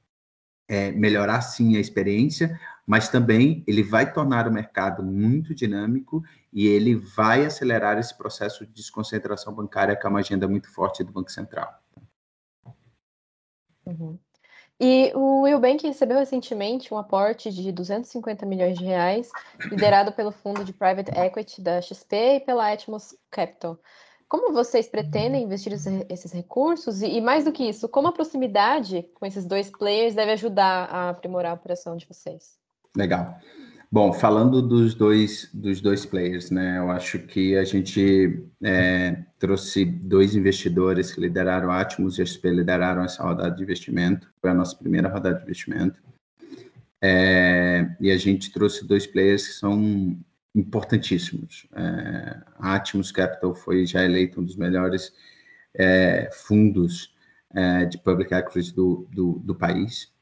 é, 0.69 0.93
melhorar 0.93 1.41
sim 1.43 1.77
a 1.77 1.81
experiência, 1.81 2.59
mas 2.87 3.09
também 3.09 3.65
ele 3.67 3.83
vai 3.83 4.13
tornar 4.13 4.47
o 4.47 4.53
mercado 4.53 5.03
muito 5.03 5.55
dinâmico 5.55 6.23
e 6.53 6.67
ele 6.69 6.95
vai 6.95 7.45
acelerar 7.45 7.99
esse 7.99 8.17
processo 8.17 8.65
de 8.65 8.73
desconcentração 8.73 9.53
bancária, 9.53 9.97
que 9.97 10.07
é 10.07 10.11
uma 10.11 10.21
agenda 10.21 10.47
muito 10.47 10.73
forte 10.73 11.03
do 11.03 11.13
Banco 11.13 11.33
Central. 11.33 11.75
Uhum. 13.85 14.19
E 14.79 15.11
o 15.15 15.43
Willbank 15.43 15.87
recebeu 15.87 16.19
recentemente 16.19 16.93
um 16.93 16.99
aporte 16.99 17.51
de 17.51 17.73
250 17.73 18.45
milhões 18.45 18.79
de 18.79 18.85
reais, 18.85 19.31
liderado 19.71 20.13
pelo 20.13 20.31
fundo 20.31 20.65
de 20.65 20.73
private 20.73 21.11
equity 21.19 21.63
da 21.63 21.81
XP 21.81 22.17
e 22.17 22.41
pela 22.41 22.71
Atmos 22.71 23.17
Capital. 23.31 23.79
Como 24.29 24.53
vocês 24.53 24.89
pretendem 24.89 25.45
investir 25.45 25.73
esses 25.73 26.33
recursos? 26.33 27.01
E, 27.01 27.21
mais 27.21 27.45
do 27.45 27.53
que 27.53 27.67
isso, 27.67 27.89
como 27.89 28.09
a 28.09 28.13
proximidade 28.13 29.09
com 29.15 29.25
esses 29.25 29.47
dois 29.47 29.71
players 29.71 30.15
deve 30.15 30.33
ajudar 30.33 30.89
a 30.91 31.11
aprimorar 31.11 31.53
a 31.53 31.55
operação 31.55 31.97
de 31.97 32.07
vocês? 32.07 32.59
Legal. 32.97 33.39
Bom, 33.91 34.13
falando 34.13 34.61
dos 34.61 34.95
dois, 34.95 35.49
dos 35.55 35.81
dois 35.81 36.05
players, 36.05 36.51
né? 36.51 36.79
Eu 36.79 36.91
acho 36.91 37.21
que 37.21 37.57
a 37.57 37.65
gente 37.65 38.43
é, 38.63 39.25
trouxe 39.39 39.85
dois 39.85 40.35
investidores 40.35 41.13
que 41.13 41.21
lideraram 41.21 41.71
Atmos 41.71 42.19
e 42.19 42.23
a 42.23 42.27
XP 42.27 42.51
lideraram 42.51 43.05
essa 43.05 43.23
rodada 43.23 43.55
de 43.55 43.63
investimento. 43.63 44.29
Foi 44.41 44.51
a 44.51 44.55
nossa 44.55 44.77
primeira 44.77 45.09
rodada 45.09 45.37
de 45.37 45.45
investimento. 45.45 46.03
É, 47.01 47.89
e 48.01 48.11
a 48.11 48.17
gente 48.17 48.53
trouxe 48.53 48.85
dois 48.85 49.07
players 49.07 49.47
que 49.47 49.55
são 49.55 50.19
importantíssimos. 50.55 51.69
É, 51.75 52.43
a 52.59 52.75
Atmos 52.75 53.13
Capital 53.13 53.55
foi 53.55 53.87
já 53.87 54.03
eleito 54.05 54.41
um 54.41 54.45
dos 54.45 54.57
melhores 54.57 55.13
é, 55.75 56.29
fundos 56.33 57.15
é, 57.55 57.85
de 57.85 57.99
public 57.99 58.35
equity 58.35 58.75
do, 58.75 59.07
do, 59.13 59.39
do 59.45 59.55
país. 59.55 60.13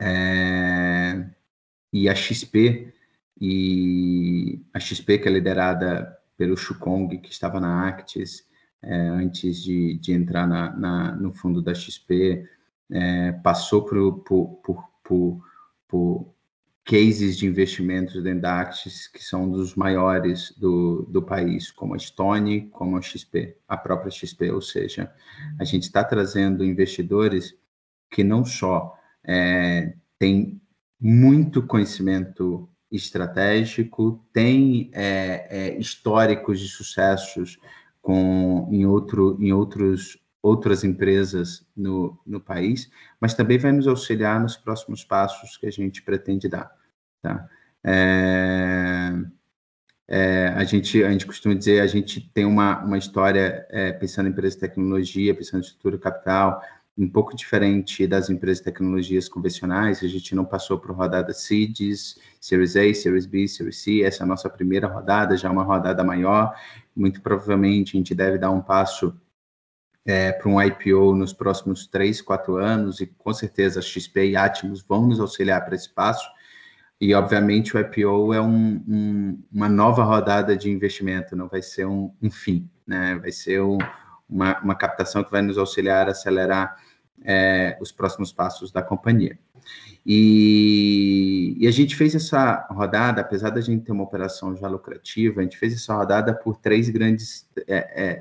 É, 0.00 1.24
e 1.94 2.08
a 2.08 2.14
XP, 2.14 2.92
e 3.40 4.60
a 4.74 4.80
XP 4.80 5.18
que 5.18 5.28
é 5.28 5.30
liderada 5.30 6.18
pelo 6.36 6.56
Shukong, 6.56 7.16
que 7.18 7.30
estava 7.30 7.60
na 7.60 7.86
Actis, 7.86 8.44
é, 8.82 8.96
antes 8.96 9.62
de, 9.62 9.96
de 9.98 10.12
entrar 10.12 10.44
na, 10.48 10.76
na, 10.76 11.12
no 11.12 11.32
fundo 11.32 11.62
da 11.62 11.72
XP, 11.72 12.44
é, 12.90 13.30
passou 13.44 13.84
por, 13.84 14.24
por, 14.24 14.46
por, 14.56 14.84
por, 15.04 15.44
por 15.86 16.34
cases 16.84 17.38
de 17.38 17.46
investimentos 17.46 18.20
dentro 18.20 18.42
da 18.42 18.60
Actis, 18.60 19.06
que 19.06 19.22
são 19.22 19.48
dos 19.48 19.76
maiores 19.76 20.52
do, 20.58 21.02
do 21.08 21.22
país, 21.22 21.70
como 21.70 21.94
a 21.94 21.98
Stone, 21.98 22.62
como 22.72 22.96
a 22.96 23.02
XP, 23.02 23.56
a 23.68 23.76
própria 23.76 24.10
XP, 24.10 24.50
ou 24.50 24.60
seja, 24.60 25.12
a 25.60 25.64
gente 25.64 25.84
está 25.84 26.02
trazendo 26.02 26.64
investidores 26.64 27.56
que 28.10 28.24
não 28.24 28.44
só 28.44 28.98
é, 29.22 29.94
têm 30.18 30.60
muito 31.06 31.62
conhecimento 31.62 32.66
estratégico, 32.90 34.24
tem 34.32 34.90
é, 34.94 35.46
é, 35.50 35.78
históricos 35.78 36.58
de 36.58 36.66
sucessos 36.66 37.58
com, 38.00 38.66
em, 38.72 38.86
outro, 38.86 39.36
em 39.38 39.52
outros, 39.52 40.18
outras 40.40 40.82
empresas 40.82 41.66
no, 41.76 42.18
no 42.26 42.40
país, 42.40 42.90
mas 43.20 43.34
também 43.34 43.58
vai 43.58 43.70
nos 43.70 43.86
auxiliar 43.86 44.40
nos 44.40 44.56
próximos 44.56 45.04
passos 45.04 45.58
que 45.58 45.66
a 45.66 45.70
gente 45.70 46.00
pretende 46.00 46.48
dar. 46.48 46.74
Tá? 47.20 47.50
É, 47.84 49.12
é, 50.08 50.48
a, 50.56 50.64
gente, 50.64 51.04
a 51.04 51.12
gente 51.12 51.26
costuma 51.26 51.54
dizer, 51.54 51.82
a 51.82 51.86
gente 51.86 52.18
tem 52.32 52.46
uma, 52.46 52.82
uma 52.82 52.96
história 52.96 53.66
é, 53.68 53.92
pensando 53.92 54.26
em 54.26 54.30
empresa 54.30 54.54
de 54.54 54.60
tecnologia, 54.60 55.34
pensando 55.34 55.60
em 55.60 55.66
estrutura 55.66 55.98
capital, 55.98 56.62
um 56.96 57.08
pouco 57.08 57.34
diferente 57.34 58.06
das 58.06 58.30
empresas 58.30 58.58
de 58.58 58.64
tecnologias 58.64 59.28
convencionais, 59.28 60.02
a 60.02 60.06
gente 60.06 60.34
não 60.34 60.44
passou 60.44 60.78
por 60.78 60.92
rodada 60.92 61.32
Seeds, 61.32 62.18
Series 62.40 62.76
A, 62.76 62.94
Series 62.94 63.26
B, 63.26 63.48
Series 63.48 63.78
C, 63.78 64.02
essa 64.02 64.22
é 64.22 64.24
a 64.24 64.28
nossa 64.28 64.48
primeira 64.48 64.86
rodada, 64.86 65.36
já 65.36 65.48
é 65.48 65.50
uma 65.50 65.64
rodada 65.64 66.04
maior, 66.04 66.54
muito 66.94 67.20
provavelmente 67.20 67.96
a 67.96 67.98
gente 67.98 68.14
deve 68.14 68.38
dar 68.38 68.50
um 68.50 68.60
passo 68.60 69.12
é, 70.06 70.32
para 70.32 70.48
um 70.48 70.62
IPO 70.62 71.14
nos 71.16 71.32
próximos 71.32 71.86
três, 71.86 72.20
quatro 72.20 72.56
anos, 72.56 73.00
e 73.00 73.06
com 73.06 73.32
certeza 73.32 73.80
a 73.80 73.82
XP 73.82 74.30
e 74.30 74.36
Atmos 74.36 74.82
vão 74.82 75.08
nos 75.08 75.18
auxiliar 75.18 75.64
para 75.64 75.74
esse 75.74 75.92
passo, 75.92 76.28
e 77.00 77.12
obviamente 77.12 77.76
o 77.76 77.80
IPO 77.80 78.32
é 78.32 78.40
um, 78.40 78.82
um, 78.86 79.42
uma 79.52 79.68
nova 79.68 80.04
rodada 80.04 80.56
de 80.56 80.70
investimento, 80.70 81.34
não 81.34 81.48
vai 81.48 81.60
ser 81.60 81.86
um, 81.86 82.14
um 82.22 82.30
fim, 82.30 82.70
né? 82.86 83.16
vai 83.16 83.32
ser 83.32 83.60
um 83.60 83.78
uma, 84.28 84.58
uma 84.60 84.74
captação 84.74 85.22
que 85.22 85.30
vai 85.30 85.42
nos 85.42 85.58
auxiliar 85.58 86.08
a 86.08 86.12
acelerar 86.12 86.76
é, 87.22 87.76
os 87.80 87.92
próximos 87.92 88.32
passos 88.32 88.70
da 88.70 88.82
companhia. 88.82 89.38
E, 90.04 91.56
e, 91.58 91.66
a 91.66 91.70
gente 91.70 91.96
fez 91.96 92.14
essa 92.14 92.66
rodada, 92.70 93.22
apesar 93.22 93.50
da 93.50 93.60
gente 93.60 93.84
ter 93.84 93.92
uma 93.92 94.04
operação 94.04 94.54
já 94.54 94.68
lucrativa, 94.68 95.40
a 95.40 95.42
gente 95.42 95.56
fez 95.56 95.72
essa 95.72 95.94
rodada 95.94 96.34
por 96.34 96.56
três 96.58 96.90
grandes, 96.90 97.48
é, 97.66 98.04
é, 98.04 98.14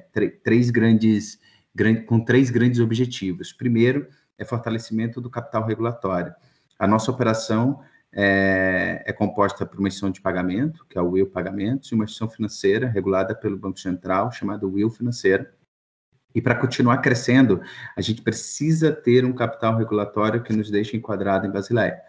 três 0.44 0.70
grandes, 0.70 1.39
grande, 1.76 2.02
com 2.04 2.20
três 2.22 2.50
grandes 2.50 2.80
objetivos. 2.80 3.52
Primeiro 3.52 4.08
é 4.38 4.46
fortalecimento 4.46 5.20
do 5.20 5.30
capital 5.30 5.66
regulatório. 5.66 6.34
A 6.80 6.88
nossa 6.88 7.12
operação 7.12 7.82
é, 8.13 9.04
é, 9.06 9.12
composta 9.12 9.66
por 9.66 9.80
uma 9.80 9.88
instituição 9.88 10.12
de 10.12 10.22
pagamento, 10.22 10.86
que 10.89 10.98
é 10.98 11.02
o 11.02 11.10
Will 11.10 11.30
Pagamentos, 11.30 11.92
e 11.92 11.96
uma 11.96 12.06
instituição 12.06 12.30
financeira 12.30 12.88
regulada 12.88 13.36
pelo 13.36 13.58
Banco 13.58 13.80
Central, 13.80 14.32
chamada 14.32 14.66
Will 14.66 14.89
Financeira, 14.89 15.54
e 16.34 16.41
para 16.41 16.56
continuar 16.56 16.98
crescendo, 16.98 17.62
a 17.96 18.02
gente 18.02 18.22
precisa 18.22 18.91
ter 18.91 19.24
um 19.26 19.34
capital 19.34 19.78
regulatório 19.78 20.41
que 20.41 20.54
nos 20.54 20.69
deixe 20.72 20.98
enquadrado 20.98 21.46
em 21.46 21.52
Basileia. 21.52 22.02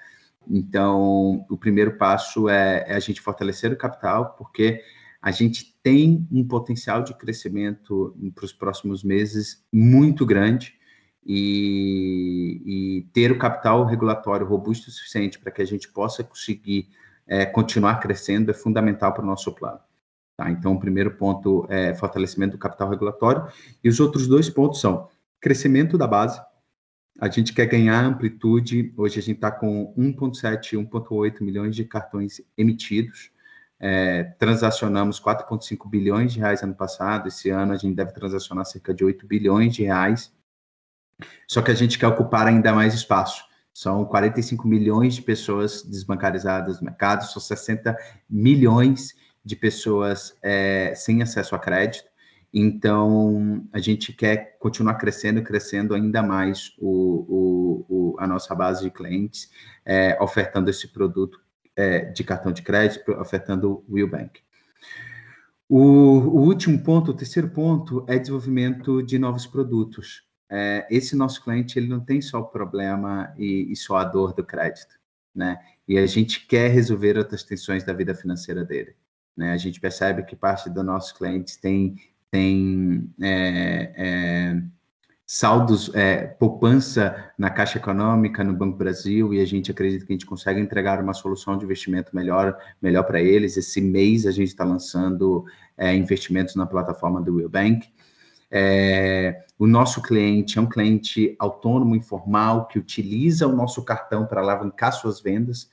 Então, 0.48 1.44
o 1.48 1.56
primeiro 1.56 1.96
passo 1.96 2.48
é, 2.48 2.84
é, 2.86 2.94
a 2.94 3.00
gente 3.00 3.20
fortalecer 3.20 3.72
o 3.72 3.76
capital, 3.76 4.34
porque 4.36 4.82
a 5.20 5.30
gente 5.30 5.74
tem 5.82 6.26
um 6.30 6.46
potencial 6.46 7.02
de 7.02 7.14
crescimento 7.14 8.14
para 8.34 8.44
os 8.44 8.52
próximos 8.52 9.02
meses 9.02 9.64
muito 9.72 10.26
grande 10.26 10.74
e, 11.24 12.60
e, 12.66 13.06
ter 13.12 13.32
o 13.32 13.38
capital 13.38 13.86
regulatório 13.86 14.46
robusto 14.46 14.88
o 14.88 14.92
suficiente 14.92 15.38
para 15.38 15.50
que 15.50 15.62
a 15.62 15.66
gente 15.66 15.88
possa 15.88 16.22
conseguir 16.22 16.88
é, 17.26 17.46
continuar 17.46 18.00
crescendo 18.00 18.50
é 18.50 18.54
fundamental 18.54 19.14
para 19.14 19.22
o 19.22 19.26
nosso 19.26 19.50
plano. 19.54 19.80
Tá? 20.36 20.50
Então, 20.50 20.72
o 20.72 20.80
primeiro 20.80 21.16
ponto 21.16 21.66
é 21.68 21.94
fortalecimento 21.94 22.52
do 22.52 22.58
capital 22.58 22.90
regulatório, 22.90 23.46
e 23.82 23.88
os 23.88 24.00
outros 24.00 24.26
dois 24.26 24.50
pontos 24.50 24.80
são 24.80 25.08
crescimento 25.40 25.96
da 25.96 26.06
base. 26.06 26.40
A 27.20 27.28
gente 27.28 27.52
quer 27.52 27.66
ganhar 27.66 28.04
amplitude. 28.04 28.92
Hoje 28.96 29.20
a 29.20 29.22
gente 29.22 29.36
está 29.36 29.50
com 29.50 29.94
1,7, 29.96 30.76
1,8 30.76 31.42
milhões 31.42 31.76
de 31.76 31.84
cartões 31.84 32.40
emitidos. 32.58 33.30
É, 33.78 34.24
transacionamos 34.38 35.20
4,5 35.20 35.88
bilhões 35.88 36.32
de 36.32 36.40
reais 36.40 36.62
ano 36.62 36.74
passado. 36.74 37.28
Esse 37.28 37.50
ano 37.50 37.72
a 37.72 37.76
gente 37.76 37.94
deve 37.94 38.12
transacionar 38.12 38.64
cerca 38.64 38.92
de 38.92 39.04
8 39.04 39.26
bilhões 39.26 39.76
de 39.76 39.84
reais. 39.84 40.32
Só 41.46 41.62
que 41.62 41.70
a 41.70 41.74
gente 41.74 41.98
quer 41.98 42.08
ocupar 42.08 42.48
ainda 42.48 42.72
mais 42.72 42.94
espaço. 42.94 43.44
São 43.72 44.04
45 44.04 44.66
milhões 44.66 45.14
de 45.14 45.22
pessoas 45.22 45.82
desbancarizadas 45.82 46.80
no 46.80 46.86
mercado, 46.86 47.24
são 47.24 47.40
60 47.42 47.96
milhões 48.28 49.14
de 49.44 49.56
pessoas 49.56 50.36
é, 50.42 50.94
sem 50.94 51.22
acesso 51.22 51.54
a 51.54 51.58
crédito. 51.58 52.08
Então, 52.52 53.66
a 53.72 53.80
gente 53.80 54.12
quer 54.12 54.56
continuar 54.58 54.94
crescendo, 54.94 55.42
crescendo 55.42 55.92
ainda 55.92 56.22
mais 56.22 56.72
o, 56.78 56.94
o, 57.28 57.86
o 57.88 58.16
a 58.20 58.26
nossa 58.26 58.54
base 58.54 58.84
de 58.84 58.90
clientes, 58.90 59.50
é, 59.84 60.16
ofertando 60.22 60.70
esse 60.70 60.88
produto 60.88 61.40
é, 61.76 62.04
de 62.06 62.22
cartão 62.22 62.52
de 62.52 62.62
crédito, 62.62 63.10
ofertando 63.12 63.84
o 63.88 63.94
Willbank. 63.94 64.40
O, 65.68 65.80
o, 65.80 66.40
último 66.42 66.78
ponto, 66.82 67.10
o 67.10 67.14
terceiro 67.14 67.48
ponto, 67.48 68.04
é 68.06 68.18
desenvolvimento 68.18 69.02
de 69.02 69.18
novos 69.18 69.46
produtos. 69.46 70.22
É, 70.48 70.86
esse 70.88 71.16
nosso 71.16 71.42
cliente, 71.42 71.78
ele 71.78 71.88
não 71.88 72.00
tem 72.00 72.20
só 72.20 72.38
o 72.38 72.46
problema 72.46 73.34
e, 73.36 73.72
e 73.72 73.74
só 73.74 73.96
a 73.96 74.04
dor 74.04 74.32
do 74.32 74.44
crédito, 74.44 74.94
né? 75.34 75.58
E 75.88 75.98
a 75.98 76.06
gente 76.06 76.46
quer 76.46 76.70
resolver 76.70 77.18
outras 77.18 77.42
tensões 77.42 77.82
da 77.82 77.92
vida 77.92 78.14
financeira 78.14 78.64
dele. 78.64 78.94
Né? 79.36 79.52
A 79.52 79.56
gente 79.56 79.80
percebe 79.80 80.22
que 80.24 80.36
parte 80.36 80.70
dos 80.70 80.84
nossos 80.84 81.12
clientes 81.12 81.56
tem, 81.56 81.96
tem 82.30 83.12
é, 83.20 83.92
é, 83.96 84.62
saldos, 85.26 85.90
é, 85.94 86.26
poupança 86.26 87.32
na 87.38 87.50
Caixa 87.50 87.78
Econômica, 87.78 88.44
no 88.44 88.52
Banco 88.52 88.76
Brasil, 88.76 89.32
e 89.32 89.40
a 89.40 89.46
gente 89.46 89.70
acredita 89.70 90.04
que 90.04 90.12
a 90.12 90.14
gente 90.14 90.26
consegue 90.26 90.60
entregar 90.60 91.02
uma 91.02 91.14
solução 91.14 91.56
de 91.56 91.64
investimento 91.64 92.14
melhor, 92.14 92.56
melhor 92.80 93.04
para 93.04 93.20
eles. 93.20 93.56
Esse 93.56 93.80
mês 93.80 94.26
a 94.26 94.30
gente 94.30 94.48
está 94.48 94.64
lançando 94.64 95.44
é, 95.76 95.94
investimentos 95.94 96.54
na 96.54 96.66
plataforma 96.66 97.20
do 97.20 97.36
Will 97.36 97.48
Bank. 97.48 97.88
É, 98.50 99.44
o 99.58 99.66
nosso 99.66 100.00
cliente 100.02 100.58
é 100.58 100.62
um 100.62 100.68
cliente 100.68 101.34
autônomo, 101.40 101.96
informal, 101.96 102.68
que 102.68 102.78
utiliza 102.78 103.48
o 103.48 103.52
nosso 103.56 103.82
cartão 103.84 104.26
para 104.26 104.40
alavancar 104.40 104.92
suas 104.92 105.20
vendas. 105.20 105.68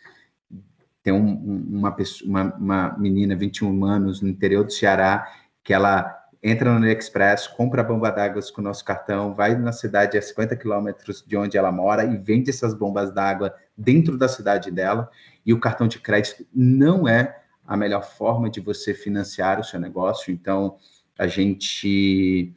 Tem 1.03 1.13
um, 1.13 1.65
uma, 1.69 1.91
pessoa, 1.91 2.29
uma, 2.29 2.55
uma 2.55 2.97
menina, 2.97 3.35
21 3.35 3.85
anos, 3.85 4.21
no 4.21 4.29
interior 4.29 4.63
do 4.63 4.71
Ceará, 4.71 5.27
que 5.63 5.73
ela 5.73 6.21
entra 6.43 6.71
no 6.71 6.77
AliExpress, 6.77 7.47
compra 7.47 7.83
bomba 7.83 8.09
d'água 8.09 8.41
com 8.53 8.61
o 8.61 8.63
nosso 8.63 8.83
cartão, 8.83 9.33
vai 9.33 9.55
na 9.55 9.71
cidade 9.71 10.17
a 10.17 10.21
50 10.21 10.55
quilômetros 10.55 11.23
de 11.25 11.37
onde 11.37 11.57
ela 11.57 11.71
mora 11.71 12.03
e 12.03 12.17
vende 12.17 12.49
essas 12.49 12.73
bombas 12.73 13.13
d'água 13.13 13.53
dentro 13.77 14.17
da 14.17 14.27
cidade 14.27 14.71
dela. 14.71 15.09
E 15.45 15.53
o 15.53 15.59
cartão 15.59 15.87
de 15.87 15.99
crédito 15.99 16.45
não 16.53 17.07
é 17.07 17.41
a 17.65 17.77
melhor 17.77 18.03
forma 18.03 18.49
de 18.49 18.59
você 18.59 18.93
financiar 18.93 19.59
o 19.59 19.63
seu 19.63 19.79
negócio. 19.79 20.33
Então, 20.33 20.77
a 21.17 21.27
gente, 21.27 22.53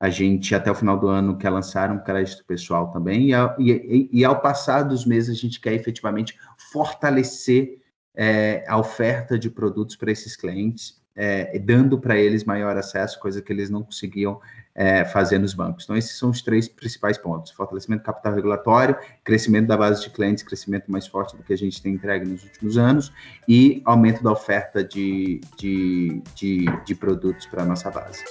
a 0.00 0.08
gente 0.08 0.54
até 0.54 0.70
o 0.70 0.74
final 0.74 0.98
do 0.98 1.08
ano 1.08 1.36
quer 1.36 1.50
lançar 1.50 1.90
um 1.92 1.98
crédito 1.98 2.44
pessoal 2.46 2.90
também. 2.90 3.30
E, 3.30 3.70
e, 3.70 4.08
e 4.10 4.24
ao 4.24 4.40
passar 4.40 4.82
dos 4.82 5.04
meses, 5.04 5.36
a 5.36 5.40
gente 5.40 5.60
quer 5.60 5.74
efetivamente 5.74 6.38
fortalecer 6.72 7.78
é, 8.16 8.64
a 8.66 8.78
oferta 8.78 9.38
de 9.38 9.50
produtos 9.50 9.94
para 9.94 10.10
esses 10.10 10.34
clientes. 10.36 11.00
é, 11.16 11.58
dando 11.58 11.98
para 11.98 12.16
eles 12.16 12.44
maior 12.44 12.76
acesso, 12.76 13.18
coisa 13.18 13.40
que 13.40 13.50
eles 13.50 13.70
não 13.70 13.82
conseguiam 13.82 14.38
é, 14.74 15.02
fazer 15.06 15.38
nos 15.38 15.54
bancos. 15.54 15.84
Então, 15.84 15.96
esses 15.96 16.18
são 16.18 16.28
os 16.28 16.42
três 16.42 16.68
principais 16.68 17.16
pontos: 17.16 17.50
fortalecimento 17.52 18.02
do 18.02 18.06
capital 18.06 18.34
regulatório, 18.34 18.96
crescimento 19.24 19.66
da 19.66 19.76
base 19.76 20.02
de 20.02 20.10
clientes, 20.10 20.44
crescimento 20.44 20.92
mais 20.92 21.06
forte 21.06 21.34
do 21.34 21.42
que 21.42 21.54
a 21.54 21.56
gente 21.56 21.80
tem 21.80 21.94
entregue 21.94 22.26
nos 22.26 22.44
últimos 22.44 22.76
anos, 22.76 23.10
e 23.48 23.80
aumento 23.86 24.22
da 24.22 24.30
oferta 24.30 24.84
de, 24.84 25.40
de, 25.56 26.22
de, 26.34 26.66
de 26.84 26.94
produtos 26.94 27.46
para 27.46 27.62
a 27.62 27.66
nossa 27.66 27.90
base. 27.90 28.22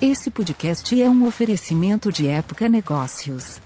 Esse 0.00 0.30
podcast 0.30 1.00
é 1.02 1.08
um 1.08 1.26
oferecimento 1.26 2.12
de 2.12 2.28
Época 2.28 2.68
Negócios. 2.68 3.65